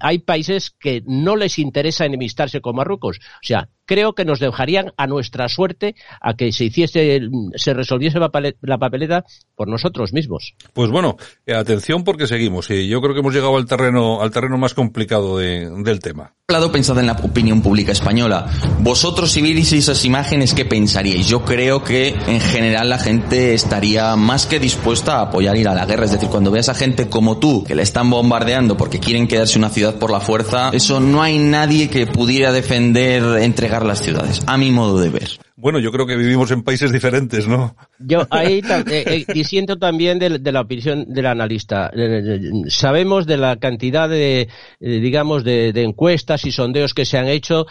[0.00, 3.20] hay países que no les interesa enemistarse con Marruecos.
[3.20, 7.22] O sea, creo que nos dejarían a nuestra suerte a que se hiciese,
[7.56, 9.24] se resolviese la papeleta
[9.56, 10.54] por nosotros mismos.
[10.72, 14.30] Pues bueno, eh, atención porque seguimos y yo creo que hemos llegado al terreno, al
[14.30, 16.34] terreno más complicado del tema.
[16.48, 18.46] Lado pensad en la opinión pública española.
[18.78, 21.28] Vosotros si vierais esas imágenes, ¿qué pensaríais?
[21.28, 25.74] Yo creo que en general la gente estaría más que dispuesta a apoyar ir a
[25.74, 26.04] la guerra.
[26.04, 29.58] Es decir, cuando veas a gente como tú que le están bombardeando porque quieren quedarse
[29.58, 34.42] una ciudad por la fuerza, eso no hay nadie que pudiera defender entregar las ciudades,
[34.46, 35.30] a mi modo de ver.
[35.60, 37.76] Bueno, yo creo que vivimos en países diferentes, ¿no?
[37.98, 41.90] Yo ahí eh, eh, disiento también de, la opinión del analista.
[41.94, 44.48] Eh, sabemos de la cantidad de,
[44.80, 47.66] digamos, de, encuestas y sondeos que se han hecho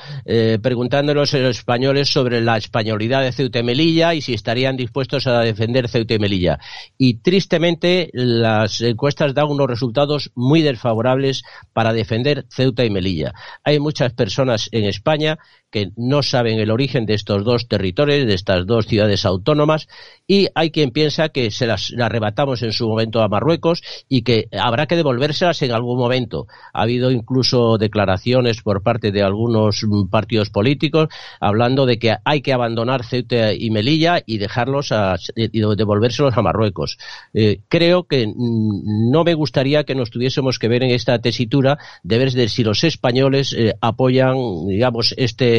[0.62, 5.26] preguntándolos a los españoles sobre la españolidad de Ceuta y Melilla y si estarían dispuestos
[5.26, 6.60] a defender Ceuta y Melilla.
[6.98, 11.44] Y tristemente las encuestas dan unos resultados muy desfavorables
[11.74, 13.34] para defender Ceuta y Melilla.
[13.64, 15.40] Hay muchas personas en España
[15.72, 19.88] que no saben el origen de estos dos territorios, de estas dos ciudades autónomas,
[20.28, 24.48] y hay quien piensa que se las, arrebatamos en su momento a Marruecos y que
[24.60, 26.48] habrá que devolvérselas en algún momento.
[26.74, 31.10] Ha habido incluso declaraciones por parte de algunos partidos políticos
[31.40, 36.42] hablando de que hay que abandonar Ceuta y Melilla y dejarlos a, y devolvérselos a
[36.42, 36.98] Marruecos.
[37.34, 42.18] Eh, creo que no me gustaría que nos tuviésemos que ver en esta tesitura de
[42.18, 45.59] ver si los españoles eh, apoyan, digamos, este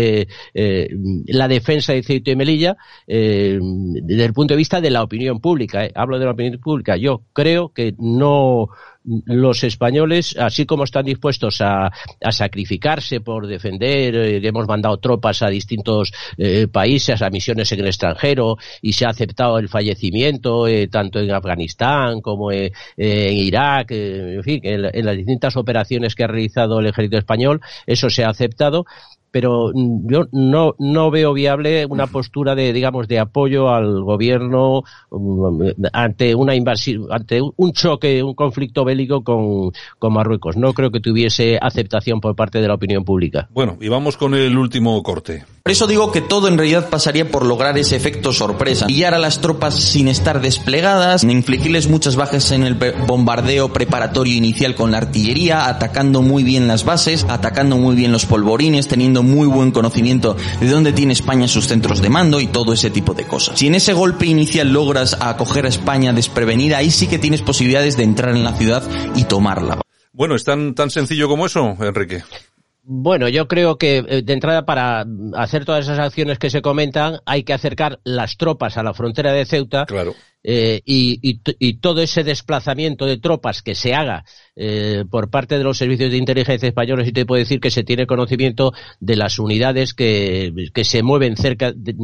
[0.54, 0.88] eh,
[1.26, 2.76] la defensa de Ceuta y Melilla
[3.06, 5.84] eh, desde el punto de vista de la opinión pública.
[5.84, 5.92] Eh.
[5.94, 6.96] Hablo de la opinión pública.
[6.96, 8.68] Yo creo que no
[9.24, 11.90] los españoles, así como están dispuestos a,
[12.30, 16.12] sacrificarse por defender, hemos mandado tropas a distintos
[16.70, 22.20] países, a misiones en el extranjero, y se ha aceptado el fallecimiento tanto en Afganistán
[22.20, 27.62] como en, Irak, en fin, en, las distintas operaciones que ha realizado el ejército español,
[27.86, 28.84] eso se ha aceptado,
[29.30, 34.82] pero mm, yo no, no veo viable una postura de, digamos, de apoyo al gobierno
[35.10, 40.56] mm, ante una invasión, ante un choque, un conflicto bélico con, con Marruecos.
[40.56, 43.48] No creo que tuviese aceptación por parte de la opinión pública.
[43.52, 45.44] Bueno, y vamos con el último corte.
[45.62, 48.86] Por eso digo que todo en realidad pasaría por lograr ese efecto sorpresa.
[48.86, 52.76] Pillar a las tropas sin estar desplegadas, infligirles muchas bajas en el
[53.06, 58.26] bombardeo preparatorio inicial con la artillería, atacando muy bien las bases, atacando muy bien los
[58.26, 62.72] polvorines, teniendo muy buen conocimiento de dónde tiene España sus centros de mando y todo
[62.72, 63.58] ese tipo de cosas.
[63.58, 67.96] Si en ese golpe inicial logras acoger a España desprevenida, ahí sí que tienes posibilidades
[67.96, 68.82] de entrar en la ciudad
[69.14, 69.80] y tomarla.
[70.12, 72.22] Bueno, ¿es tan, tan sencillo como eso, Enrique?
[72.82, 75.04] Bueno, yo creo que eh, de entrada para
[75.34, 79.32] hacer todas esas acciones que se comentan hay que acercar las tropas a la frontera
[79.32, 79.86] de Ceuta.
[79.86, 80.14] Claro.
[80.42, 84.24] Eh, y, y, todo ese desplazamiento de tropas que se haga
[84.56, 87.84] eh, por parte de los servicios de inteligencia españoles, y te puedo decir que se
[87.84, 90.50] tiene conocimiento de las unidades que,
[90.82, 91.94] se mueven cerca de,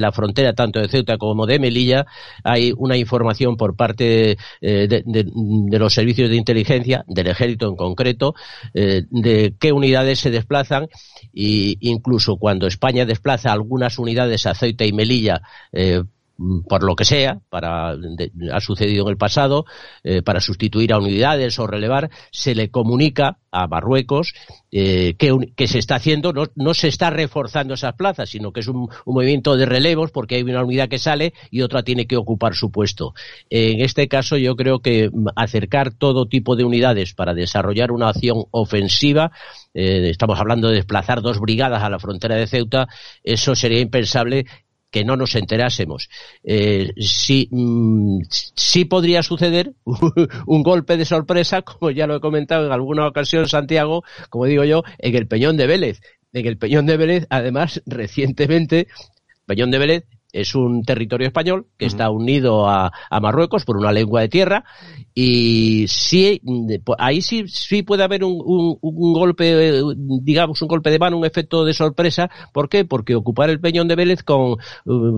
[0.00, 2.06] la frontera, tanto de Ceuta como de Melilla.
[2.44, 7.76] Hay una información por parte eh, de, de, los servicios de inteligencia, del ejército en
[7.76, 8.34] concreto,
[8.72, 10.84] de qué unidades se desplazan,
[11.34, 15.42] e incluso cuando España desplaza algunas unidades a Ceuta y Melilla,
[16.68, 17.90] por lo que sea, para,
[18.52, 19.64] ha sucedido en el pasado,
[20.02, 24.32] eh, para sustituir a unidades o relevar, se le comunica a Marruecos
[24.70, 28.68] eh, que, se está haciendo, no, no, se está reforzando esas plazas, sino que es
[28.68, 32.54] un, movimiento de relevos porque hay una unidad que sale y otra tiene que ocupar
[32.54, 33.12] su puesto.
[33.50, 38.44] En este caso yo creo que acercar todo tipo de unidades para desarrollar una acción
[38.50, 39.32] ofensiva,
[39.74, 42.88] eh, estamos hablando de desplazar dos brigadas a la frontera de Ceuta,
[43.22, 44.46] eso sería impensable
[44.92, 46.08] que no nos enterásemos.
[46.44, 49.72] Eh, sí, mm, sí podría suceder
[50.46, 54.64] un golpe de sorpresa, como ya lo he comentado en alguna ocasión, Santiago, como digo
[54.64, 56.00] yo, en el Peñón de Vélez.
[56.32, 58.86] En el Peñón de Vélez, además, recientemente,
[59.46, 63.92] Peñón de Vélez es un territorio español que está unido a, a, Marruecos por una
[63.92, 64.64] lengua de tierra
[65.14, 66.40] y sí,
[66.98, 69.82] ahí sí, sí puede haber un, un, un, golpe,
[70.22, 72.30] digamos, un golpe de mano, un efecto de sorpresa.
[72.52, 72.86] ¿Por qué?
[72.86, 74.56] Porque ocupar el Peñón de Vélez con,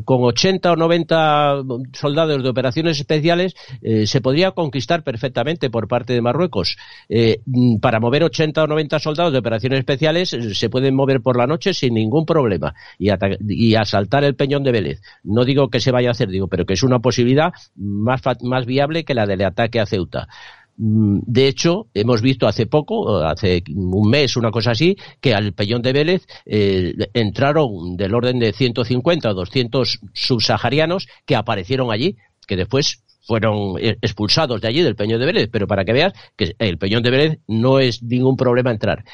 [0.04, 1.62] con 80 o 90
[1.92, 6.76] soldados de operaciones especiales eh, se podría conquistar perfectamente por parte de Marruecos.
[7.08, 7.40] Eh,
[7.80, 11.46] para mover 80 o 90 soldados de operaciones especiales eh, se pueden mover por la
[11.46, 13.10] noche sin ningún problema y,
[13.48, 15.03] y asaltar el Peñón de Vélez.
[15.22, 18.66] No digo que se vaya a hacer, digo, pero que es una posibilidad más, más
[18.66, 20.28] viable que la del ataque a Ceuta.
[20.76, 25.52] Mm, de hecho, hemos visto hace poco, hace un mes, una cosa así, que al
[25.52, 32.16] Peñón de Vélez eh, entraron del orden de 150 o 200 subsaharianos que aparecieron allí,
[32.46, 36.12] que después fueron eh, expulsados de allí, del Peñón de Vélez, pero para que veas
[36.36, 39.05] que el Peñón de Vélez no es ningún problema entrar.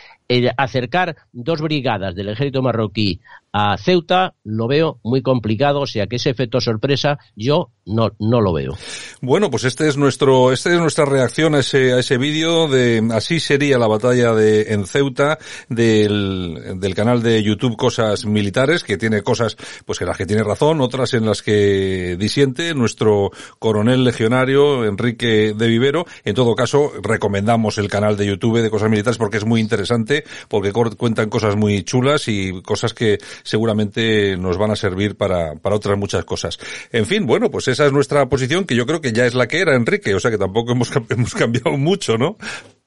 [0.57, 3.21] Acercar dos brigadas del ejército marroquí
[3.53, 8.41] a Ceuta lo veo muy complicado, o sea que ese efecto sorpresa yo no, no
[8.41, 8.77] lo veo.
[9.21, 13.09] Bueno, pues este es nuestro, esta es nuestra reacción a ese, a ese vídeo de
[13.13, 15.39] así sería la batalla de en Ceuta
[15.69, 20.45] del, del canal de YouTube Cosas Militares, que tiene cosas, pues en las que tiene
[20.45, 26.07] razón, otras en las que disiente nuestro coronel legionario Enrique de Vivero.
[26.25, 30.25] En todo caso, recomendamos el canal de YouTube de Cosas Militares porque es muy interesante,
[30.49, 35.77] porque cuentan cosas muy chulas y cosas que seguramente nos van a servir para, para
[35.77, 36.59] otras muchas cosas.
[36.93, 39.49] En fin, bueno, pues esa es nuestra posición, que yo creo que ya es la
[39.49, 42.37] que era, Enrique, o sea que tampoco hemos, hemos cambiado mucho, ¿no?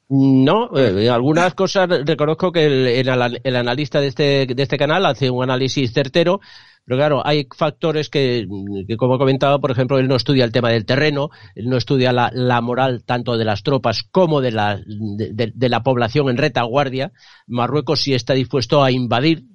[0.09, 3.07] No, eh, algunas cosas reconozco que el,
[3.43, 6.39] el, analista de este, de este canal hace un análisis certero,
[6.85, 8.45] pero claro, hay factores que,
[8.87, 11.77] que, como he comentado, por ejemplo, él no estudia el tema del terreno, él no
[11.77, 16.29] estudia la, la moral tanto de las tropas como de la, de, de la población
[16.29, 17.13] en retaguardia.
[17.47, 19.45] Marruecos sí está dispuesto a invadir,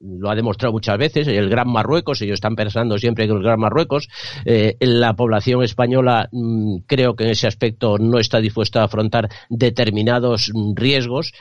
[0.00, 3.60] lo ha demostrado muchas veces, el Gran Marruecos, ellos están pensando siempre en el Gran
[3.60, 4.08] Marruecos,
[4.44, 9.28] eh, la población española mmm, creo que en ese aspecto no está dispuesta a afrontar
[9.48, 11.32] determinados riesgos.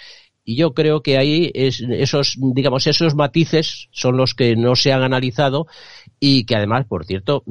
[0.49, 4.93] Y yo creo que ahí es, esos, digamos, esos matices son los que no se
[4.93, 5.67] han analizado
[6.19, 7.43] y que además, por cierto,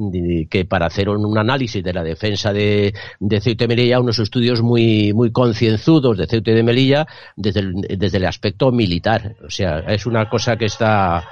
[0.49, 4.61] que para hacer un análisis de la defensa de, de Ceuta y Melilla, unos estudios
[4.61, 9.35] muy, muy concienzudos de Ceuta y de Melilla desde el, desde el aspecto militar.
[9.45, 11.23] O sea, es una cosa que está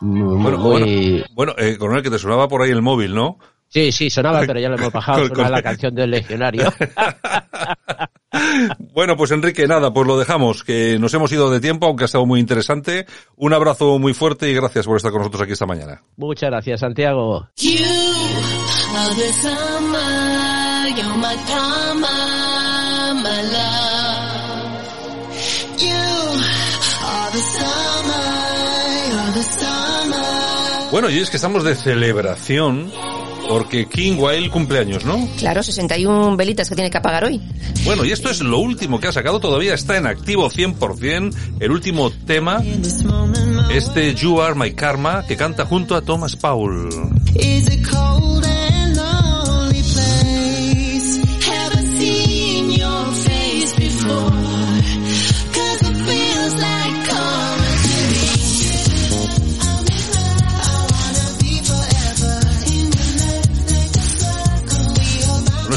[0.00, 0.42] muy...
[0.42, 0.86] Bueno, bueno,
[1.34, 3.38] bueno eh, coronel, que te sonaba por ahí el móvil, ¿no?
[3.68, 6.72] Sí, sí, sonaba, pero ya lo hemos bajado, sonaba la canción del legionario.
[8.98, 12.06] bueno, pues Enrique, nada, pues lo dejamos, que nos hemos ido de tiempo, aunque ha
[12.06, 13.06] estado muy interesante.
[13.36, 16.02] Un abrazo muy fuerte y gracias por estar con nosotros aquí esta mañana.
[16.16, 17.46] Muchas gracias, Santiago.
[30.90, 32.90] Bueno, y es que estamos de celebración
[33.48, 35.28] porque King Wild cumpleaños, ¿no?
[35.38, 37.40] Claro, 61 velitas que tiene que apagar hoy.
[37.84, 41.70] Bueno, y esto es lo último que ha sacado, todavía está en activo 100%, el
[41.70, 42.62] último tema,
[43.70, 46.88] este You Are My Karma, que canta junto a Thomas Paul.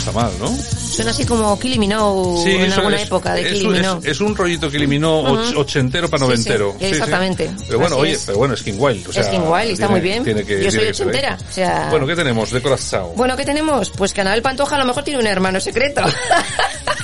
[0.01, 0.47] Está mal, ¿no?
[0.47, 4.11] Suena así como Killy Minogue Sí, en alguna es- época de Killy un- es- Minogue.
[4.11, 5.59] es un rollito que eliminó och- Ujú.
[5.59, 6.75] ochentero para Sí, sí, noventero.
[6.79, 7.51] exactamente.
[7.67, 8.23] Pero bueno, Así oye, es.
[8.25, 9.07] pero bueno, es King Wild.
[9.07, 10.23] O sea, es King Wild y está tiene- muy bien.
[10.23, 11.37] tiene que- Yo soy ochentera.
[11.49, 11.87] O sea...
[11.91, 13.09] Bueno, ¿qué tenemos de corazón?
[13.15, 13.89] Bueno, ¿qué tenemos?
[13.91, 16.01] Pues que Anabel Pantoja a lo mejor tiene un hermano secreto.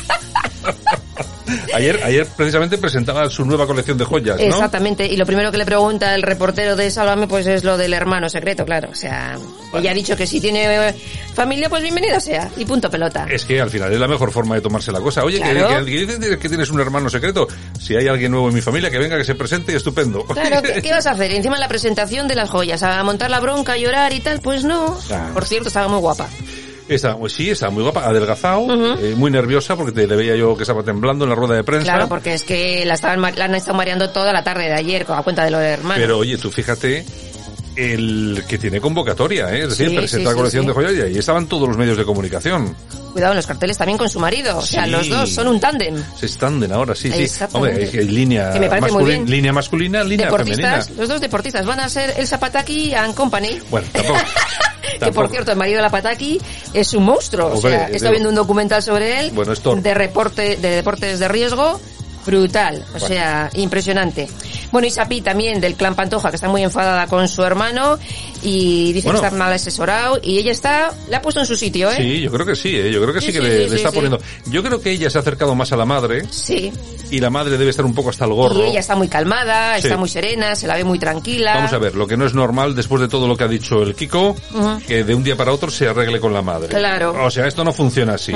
[1.73, 4.43] Ayer, ayer precisamente presentaba su nueva colección de joyas, ¿no?
[4.45, 5.05] Exactamente.
[5.05, 8.29] Y lo primero que le pregunta el reportero de Sálvame, pues es lo del hermano
[8.29, 8.89] secreto, claro.
[8.91, 9.37] O sea,
[9.73, 10.95] ella ha dicho que si tiene eh,
[11.33, 12.49] familia, pues bienvenida sea.
[12.57, 13.27] Y punto pelota.
[13.29, 15.23] Es que al final es la mejor forma de tomarse la cosa.
[15.23, 15.85] Oye, que- Claro.
[15.85, 17.47] que, que dices que tienes un hermano secreto.
[17.79, 20.23] Si hay alguien nuevo en mi familia, que venga, que se presente y estupendo.
[20.25, 21.31] Claro, ¿qué, qué vas a hacer?
[21.31, 24.63] Encima la presentación de las joyas, a montar la bronca, a llorar y tal, pues
[24.63, 24.97] no.
[25.07, 25.33] Claro.
[25.33, 26.27] Por cierto, estaba muy guapa.
[26.87, 28.65] Está, pues sí, está muy guapa, adelgazado,
[28.97, 31.63] eh, muy nerviosa porque te, le veía yo que estaba temblando en la rueda de
[31.63, 31.83] prensa.
[31.83, 35.05] Claro, porque es que la, estaban, la han estado mareando toda la tarde de ayer
[35.05, 35.99] con- a cuenta de lo de hermano.
[35.99, 37.05] Pero oye, tú fíjate
[37.75, 39.63] el que tiene convocatoria, ¿eh?
[39.63, 41.97] es decir, Sí, presenta sí, la colección sí, de joyas y estaban todos los medios
[41.97, 42.75] de comunicación.
[43.13, 44.57] Cuidado en los carteles también con su marido.
[44.57, 45.95] O sea, los dos son un tándem.
[46.19, 47.43] Se estanden ahora, sí, sí.
[47.51, 49.29] Hombre, hay, hay línea, Que me parece muy masculin- bien.
[49.29, 50.55] línea masculina, línea femenina.
[50.69, 53.59] Deportistas, los dos deportistas van a ser el Zapataki and Company.
[53.69, 54.19] Bueno, tampoco.
[55.05, 56.39] Que por cierto, el marido de la Pataki
[56.73, 57.47] es un monstruo.
[57.47, 61.19] o Hombre, sea, de- estoy viendo un documental sobre él Bueno, de reporte, de deportes
[61.19, 61.79] de riesgo.
[62.25, 63.07] Brutal, o Bueno.
[63.07, 64.27] sea, impresionante.
[64.71, 67.97] Bueno, y Sapi también del clan Pantoja, que está muy enfadada con su hermano
[68.43, 69.21] y dice Bueno.
[69.21, 71.95] que está mal asesorado y ella está, le ha puesto en su sitio, ¿eh?
[71.97, 72.91] Sí, yo creo que sí, ¿eh?
[72.91, 74.19] yo creo que sí, Sí, que sí, le, sí, le sí, está poniendo.
[74.47, 76.71] Yo creo que ella se ha acercado más a la madre Sí.
[77.11, 78.65] y la madre debe estar un poco hasta el gorro.
[78.65, 81.55] Y ella está muy calmada, está muy serena, se la ve muy tranquila.
[81.55, 83.81] Vamos a ver, lo que no es normal después de todo lo que ha dicho
[83.81, 84.35] el Kiko,
[84.87, 86.67] que de un día para otro se arregle con la madre.
[86.69, 87.15] Claro.
[87.25, 88.33] O sea, esto no funciona así.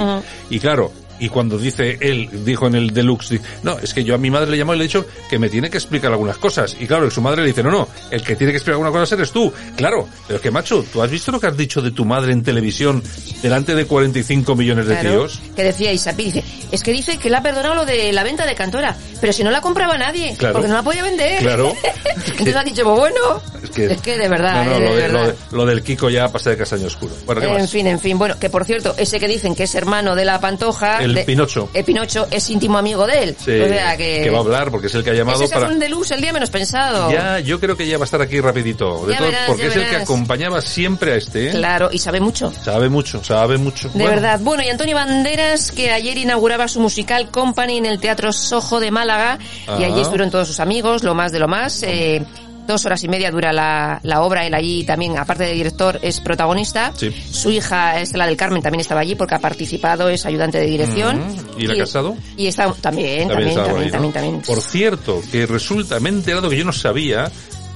[0.49, 0.91] Y claro,
[1.21, 4.51] y cuando dice él, dijo en el deluxe, no, es que yo a mi madre
[4.51, 6.75] le llamó y le he dicho que me tiene que explicar algunas cosas.
[6.79, 9.17] Y claro, su madre le dice, no, no, el que tiene que explicar algunas cosas
[9.19, 9.53] eres tú.
[9.77, 12.33] Claro, pero es que macho, ¿tú has visto lo que has dicho de tu madre
[12.33, 13.01] en televisión
[13.41, 15.39] delante de 45 millones de Claro, tíos?
[15.55, 18.45] que decía Isapi, dice, es que dice que le ha perdonado lo de la venta
[18.45, 20.53] de Cantora, pero si no la compraba nadie, Claro.
[20.53, 21.39] porque no la podía vender.
[21.39, 21.73] Claro.
[22.27, 24.89] Entonces ha dicho, pues bueno, Es que, es que de verdad, no, no, eh, lo,
[24.89, 25.21] de de- verdad.
[25.21, 27.13] lo de- lo del Kiko ya pasa de castaño oscuro.
[27.25, 27.69] Bueno, ¿qué En más?
[27.69, 30.39] fin, en fin, bueno, que por cierto, ese que dicen que es hermano de la
[30.39, 31.69] Pantoja, El de- Pinocho.
[31.73, 33.35] el Pinocho es íntimo amigo de él.
[33.37, 35.67] Sí, o sea que, va a hablar porque es el que ha llamado se para...
[35.67, 37.11] un deluxe el día menos pensado.
[37.11, 39.05] Ya, yo creo que ya va a estar aquí rapidito.
[39.05, 41.49] De Ya todo, verás, porque ya es el que acompañaba siempre a este.
[41.49, 41.51] ¿eh?
[41.51, 42.51] Claro, y sabe mucho.
[42.63, 43.87] Sabe mucho, sabe mucho.
[43.89, 44.39] De Bueno, verdad.
[44.41, 48.91] Bueno, y Antonio Banderas, que ayer inauguraba su musical Company en el Teatro Sojo de
[48.91, 49.39] Málaga,
[49.79, 51.83] y allí estuvieron todos sus amigos, lo más de lo más.
[51.83, 52.23] eh,
[52.71, 56.19] dos horas y media dura la, la obra, él allí también, aparte de director, es
[56.19, 56.91] protagonista.
[56.95, 57.13] Sí.
[57.31, 61.19] Su hija Estela del Carmen también estaba allí porque ha participado, es ayudante de dirección.
[61.19, 62.15] Mm, ¿Y la Casado?
[62.37, 63.91] Y está también, también, también, ahí, ¿no?
[63.91, 64.41] también, también.
[64.41, 67.31] Por cierto, que resulta, me he enterado que yo no sabía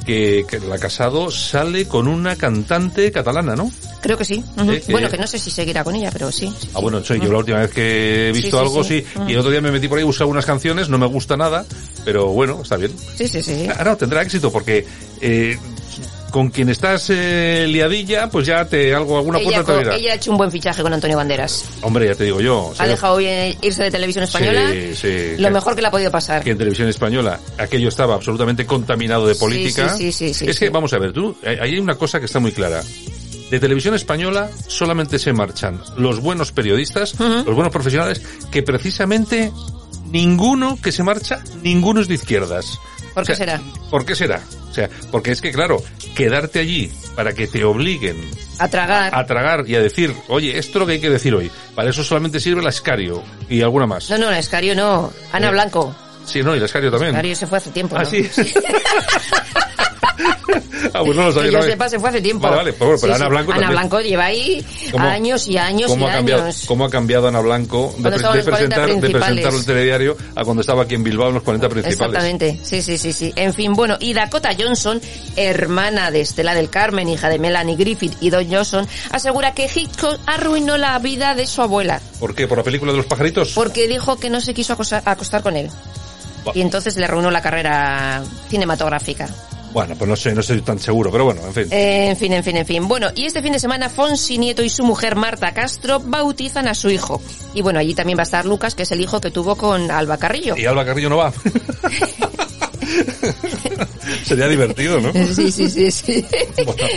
[0.06, 3.72] que, que la Casado sale con una cantante catalana, ¿no?
[4.02, 4.44] Creo que sí.
[4.90, 6.54] Bueno, que no sé si seguirá con ella, pero sí.
[6.60, 9.04] sí, Ah, bueno, sí, yo la última vez que he visto sí, algo, sí.
[9.28, 11.36] Y el otro día me metí por ahí a buscar unas canciones, no me gusta
[11.36, 11.66] nada,
[12.04, 12.92] pero bueno, está bien.
[13.16, 13.68] Sí, sí, sí.
[13.76, 14.86] Ah, no, tendrá éxito porque
[15.22, 15.58] eh,
[16.32, 20.16] con quien estás eh, liadilla, pues ya te algo alguna Ella, puerta te ella ha
[20.16, 21.64] hecho un buen fichaje con Antonio Banderas.
[21.82, 22.74] Hombre, ya te digo yo.
[22.78, 24.70] Ha dejado bien irse de televisión española.
[24.72, 25.38] Sí, sí.
[25.38, 26.44] Lo que- mejor que le ha podido pasar.
[26.44, 29.90] que en televisión española aquello estaba absolutamente contaminado de política.
[29.96, 32.20] sí, sí, sí, sí, es que, vamos a ver, tú, eh, ahí hay una cosa
[32.20, 32.84] que está muy clara.
[33.50, 38.22] De televisión española solamente se marchan los buenos periodistas, los buenos profesionales,
[38.52, 39.52] que precisamente
[40.12, 42.80] ninguno que se marcha, ninguno es de izquierdas.
[43.16, 43.62] ¿Por O qué sea, será?
[43.90, 44.42] ¿Por qué será?
[44.70, 45.82] O sea, porque es que claro,
[46.16, 48.18] quedarte allí para que te obliguen
[48.60, 49.16] A tragar.
[49.16, 51.50] a tragar y a decir, oye, esto es lo que hay que decir hoy.
[51.74, 54.10] Para eso solamente sirve la Escario y alguna más.
[54.12, 55.12] No, no, la Escario no.
[55.32, 55.96] Ana Eh, Blanco.
[56.26, 57.12] Sí, no, y la Escario también.
[57.12, 57.96] Escario se fue hace tiempo.
[57.98, 58.10] Ah, ¿no?
[58.10, 58.30] sí.
[60.94, 61.50] ah, pues no lo sabía.
[61.50, 62.44] Que yo no, sepa, se fue hace tiempo.
[62.44, 63.30] Vale, vale, pero, bueno, pero Sí, Ana.
[63.30, 63.80] Blanco Ana también.
[63.80, 66.64] Blanco lleva ahí ¿Cómo- años y años ¿Cómo y ha, cambiado, años.
[66.68, 70.18] ¿Cómo ha cambiado Ana Blanco de, pre- de los 40 presentar, de presentar el telediario
[70.36, 72.00] a cuando estaba aquí en Bilbao en los 40 principales?
[72.00, 73.34] Exactamente, sí, sí, sí, sí.
[73.36, 75.02] En fin, bueno, y Dakota Johnson,
[75.36, 80.20] hermana de Estela del Carmen, hija de Melanie Griffith y Don Johnson, asegura que Hitchcock
[80.26, 82.48] arruinó la vida de su abuela, ¿Por qué?
[82.48, 83.52] ¿Por la película de los pajaritos?
[83.54, 85.70] porque dijo que no se quiso acosa- acostar con él.
[86.54, 89.28] Y entonces le arruinó la carrera cinematográfica.
[89.76, 91.68] Bueno, pues no sé, no estoy tan seguro, pero bueno, en fin.
[91.70, 92.88] Eh, En fin, en fin, en fin.
[92.88, 96.74] Bueno, y este fin de semana Fonsi Nieto y su mujer Marta Castro bautizan a
[96.74, 97.22] su hijo.
[97.54, 99.92] Y bueno, allí también va a estar Lucas, que es el hijo que tuvo con
[99.92, 100.56] Alba Carrillo.
[100.58, 101.34] Y Alba Carrillo no va.
[104.26, 105.12] Sería divertido, ¿no?
[105.14, 106.26] Sí, sí, sí, sí.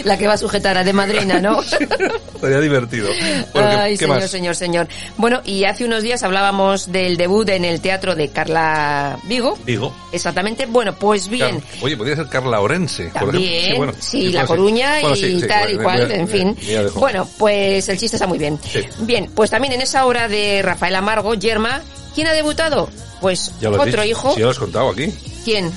[0.05, 1.63] La que va a sujetar a de madrina, ¿no?
[2.41, 3.09] Sería divertido.
[3.53, 4.31] Bueno, ¿qué- Ay, ¿qué, señor, más?
[4.31, 4.89] señor, señor.
[5.17, 9.59] Bueno, y hace unos días hablábamos del debut en el teatro de Carla Vigo.
[9.65, 9.95] Digo.
[10.13, 10.67] Exactamente.
[10.67, 11.63] Bueno, pues bien.
[11.81, 13.95] Oye, podría ser Carla Orense, por También, ejemplo.
[14.01, 14.47] sí, bueno, La sí, sí.
[14.47, 16.57] Coruña Bueno, y sí, sí, tal y bueno, cual, en fin.
[16.95, 18.59] Bueno, pues el chiste está muy bien.
[19.01, 21.81] Bien, pues también en esa obra de Rafael Amargo, Yerma,
[22.15, 22.89] ¿quién ha debutado?
[23.21, 24.05] Pues otro dicho.
[24.05, 24.37] hijo.
[24.37, 25.13] Ya lo has contado aquí.
[25.45, 25.73] ¿Quién?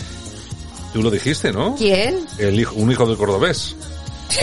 [0.93, 1.75] Tú lo dijiste, ¿no?
[1.77, 2.25] ¿Quién?
[2.37, 3.75] El hijo, un hijo del cordobés.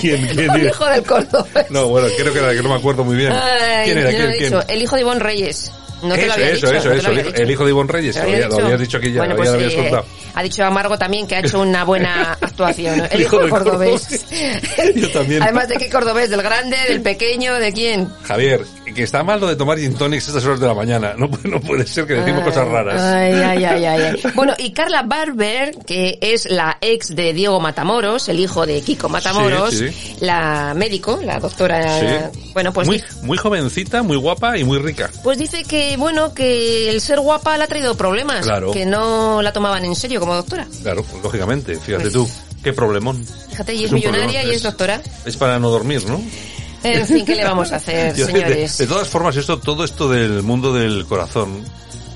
[0.00, 0.58] ¿Quién, quién era?
[0.68, 1.70] hijo del cordobés.
[1.70, 3.32] No, bueno, creo que era que no me acuerdo muy bien.
[3.32, 4.10] Ay, ¿Quién era?
[4.10, 4.32] ¿Quién?
[4.50, 4.54] ¿Quién?
[4.68, 5.70] El hijo de Ivonne Reyes.
[6.08, 6.66] No te eso, lo había eso, dicho.
[6.66, 7.42] eso, no te eso, lo había dicho.
[7.42, 9.18] el hijo de Ivonne Reyes, ¿Te lo, lo había había- lo habías dicho aquí ya,
[9.18, 10.04] Bueno, ya pues lo habías eh, contado.
[10.34, 13.02] ha dicho Amargo también que ha hecho una buena actuación.
[13.10, 14.24] El, hijo hijo del del cordobés.
[14.94, 15.42] Yo también.
[15.42, 18.08] Además de qué cordobés, del grande, del pequeño, de quién.
[18.22, 18.60] Javier,
[18.96, 21.14] que está mal lo de tomar gin tonics a estas horas de la mañana.
[21.16, 23.00] No, puede- no puede ser que decimos cosas raras.
[23.00, 24.22] Ay, ay, ay, ay, ay.
[24.34, 29.08] Bueno, y Carla Barber, que es la ex de Diego Matamoros, el hijo de Kiko
[29.08, 30.16] Matamoros, Sí, sí.
[30.20, 32.06] la médico, la doctora, Sí.
[32.54, 35.10] bueno, pues, muy, muy jovencita, muy guapa y muy rica.
[35.22, 38.72] pues dice que, bueno, que el ser guapa le ha traído problemas, Claro.
[38.72, 40.66] que no la tomaban en serio como doctora.
[40.82, 41.76] Claro, pues, lógicamente.
[41.78, 42.28] Fíjate Pues- tú,
[42.64, 43.24] qué problemón.
[43.50, 45.00] Fíjate, y es, millonaria y es es- doctora.
[45.24, 46.20] Es para no dormir, ¿no?
[46.94, 48.78] En fin, ¿qué le vamos a hacer, Yo, señores?
[48.78, 51.62] de todas formas, esto, todo esto del mundo del corazón,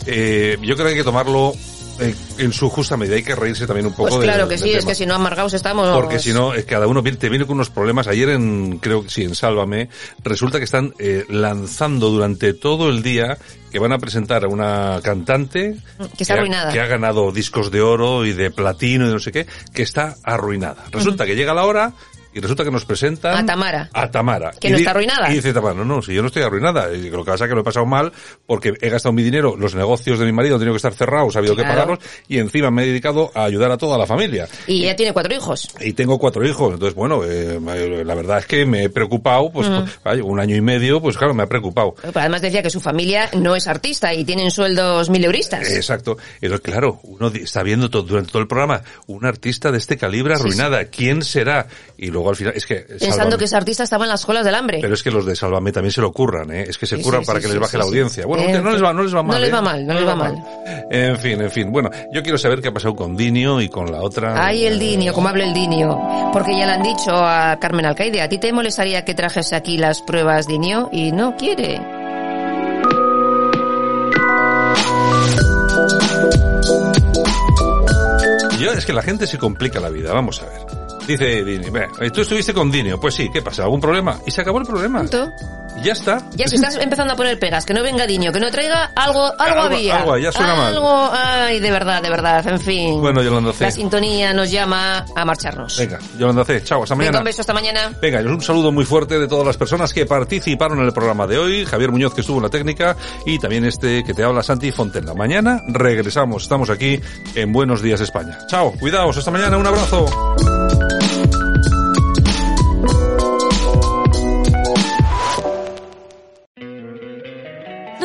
[0.07, 1.53] eh, yo creo que hay que tomarlo
[2.01, 3.17] eh, en su justa medida.
[3.17, 4.89] Hay que reírse también un poco Pues claro que sí, es tema.
[4.91, 5.89] que si no amargados estamos...
[5.95, 8.07] Porque si no, es que cada uno te viene con unos problemas.
[8.07, 9.91] Ayer en, creo que sí, en Sálvame,
[10.25, 13.37] resulta que están eh, lanzando durante todo el día
[13.71, 15.77] que van a presentar a una cantante
[16.17, 16.73] Que está ha- arruinada.
[16.73, 20.17] que ha ganado discos de oro y de platino y no sé qué, que está
[20.25, 20.87] arruinada.
[20.91, 21.93] Resulta que llega la hora
[22.33, 23.91] y resulta que nos presentan A Tamara.
[23.93, 24.53] a Tamara.
[24.59, 25.31] Que Y no está arruinada.
[25.31, 26.93] Y dice Tamara, no, no, si yo no estoy arruinada.
[26.93, 28.13] Y lo que pasa es que lo he pasado mal
[28.47, 31.37] porque he gastado mi dinero, los negocios de mi marido han tenido que estar cerrados,
[31.37, 34.49] ha habido que pagarlos y encima me he dedicado a ayudar a toda la familia.
[34.67, 35.69] Y ya tiene cuatro hijos.
[35.81, 37.59] Y tengo cuatro hijos, entonces bueno, eh,
[38.05, 39.69] la verdad es que me he preocupado, pues
[40.05, 41.95] vaya, un año y medio, pues claro, me ha preocupado.
[42.01, 45.71] Pero además decía que su familia no es artista y tienen sueldos mileuristas.
[45.71, 46.17] Exacto.
[46.41, 50.35] Entonces, claro, uno está viendo todo, durante todo el programa un artista de este calibre
[50.37, 50.85] Sí, arruinada.
[50.87, 51.67] ¿Quién será?
[51.97, 52.77] Y luego al final, es que...
[52.77, 53.39] Pensando Sálvame.
[53.39, 54.79] que ese artista estaba en las colas del hambre.
[54.83, 56.67] Pero es que los de Sálvame también se lo curran, ¿eh?
[56.69, 58.27] Es que se Sí, curran sí, para sí, que les baje la audiencia.
[58.27, 59.37] Bueno, Eh, no les va, no les va mal.
[59.37, 59.53] no les ¿eh?
[59.53, 60.37] va mal, no les va mal.
[60.91, 61.73] En fin, en fin.
[61.73, 64.45] Bueno, yo quiero saber qué ha pasado con Dinio y con la otra.
[64.47, 65.99] Ay, el Dinio, como habla el Dinio.
[66.33, 69.79] Porque ya le han dicho a Carmen Alcaide, ¿a ti te molestaría que trajese aquí
[69.79, 70.89] las pruebas Dinio?
[70.93, 71.81] Y no quiere.
[78.59, 80.80] Yo, es que la gente se complica la vida, vamos a ver.
[81.11, 83.65] Dice Dinio, "Ve, eh, tú estuviste con Dinio, pues sí, ¿qué pasa?
[83.65, 84.19] ¿Algún problema?
[84.27, 85.01] Y se acabó el problema.
[85.01, 85.31] Punto.
[85.81, 86.21] Y ya está.
[86.35, 89.25] Ya se estás empezando a poner pegas, que no venga Dinio, que no traiga algo,
[89.25, 89.99] algo, Algo- había.
[90.01, 90.75] algo, ya suena mal.
[90.75, 93.01] Algo, ay, de verdad, de verdad, en fin.
[93.01, 93.65] Bueno, Yolanda C.
[93.65, 95.79] La sintonía nos llama a marcharnos.
[95.79, 96.63] Venga, Yolanda C.
[96.65, 97.19] Chao, hasta Venga, mañana.
[97.21, 97.93] un beso hasta mañana.
[98.03, 101.39] Venga, un saludo muy fuerte de todas las personas que participaron en el programa de
[101.39, 104.73] hoy, Javier Muñoz que estuvo en la técnica y también este que te habla Santi
[104.73, 105.15] Fontena.
[105.15, 107.01] Mañana regresamos, estamos aquí
[107.35, 108.39] en Buenos Días España.
[108.49, 110.07] Chao, cuidaos, hasta mañana, un abrazo.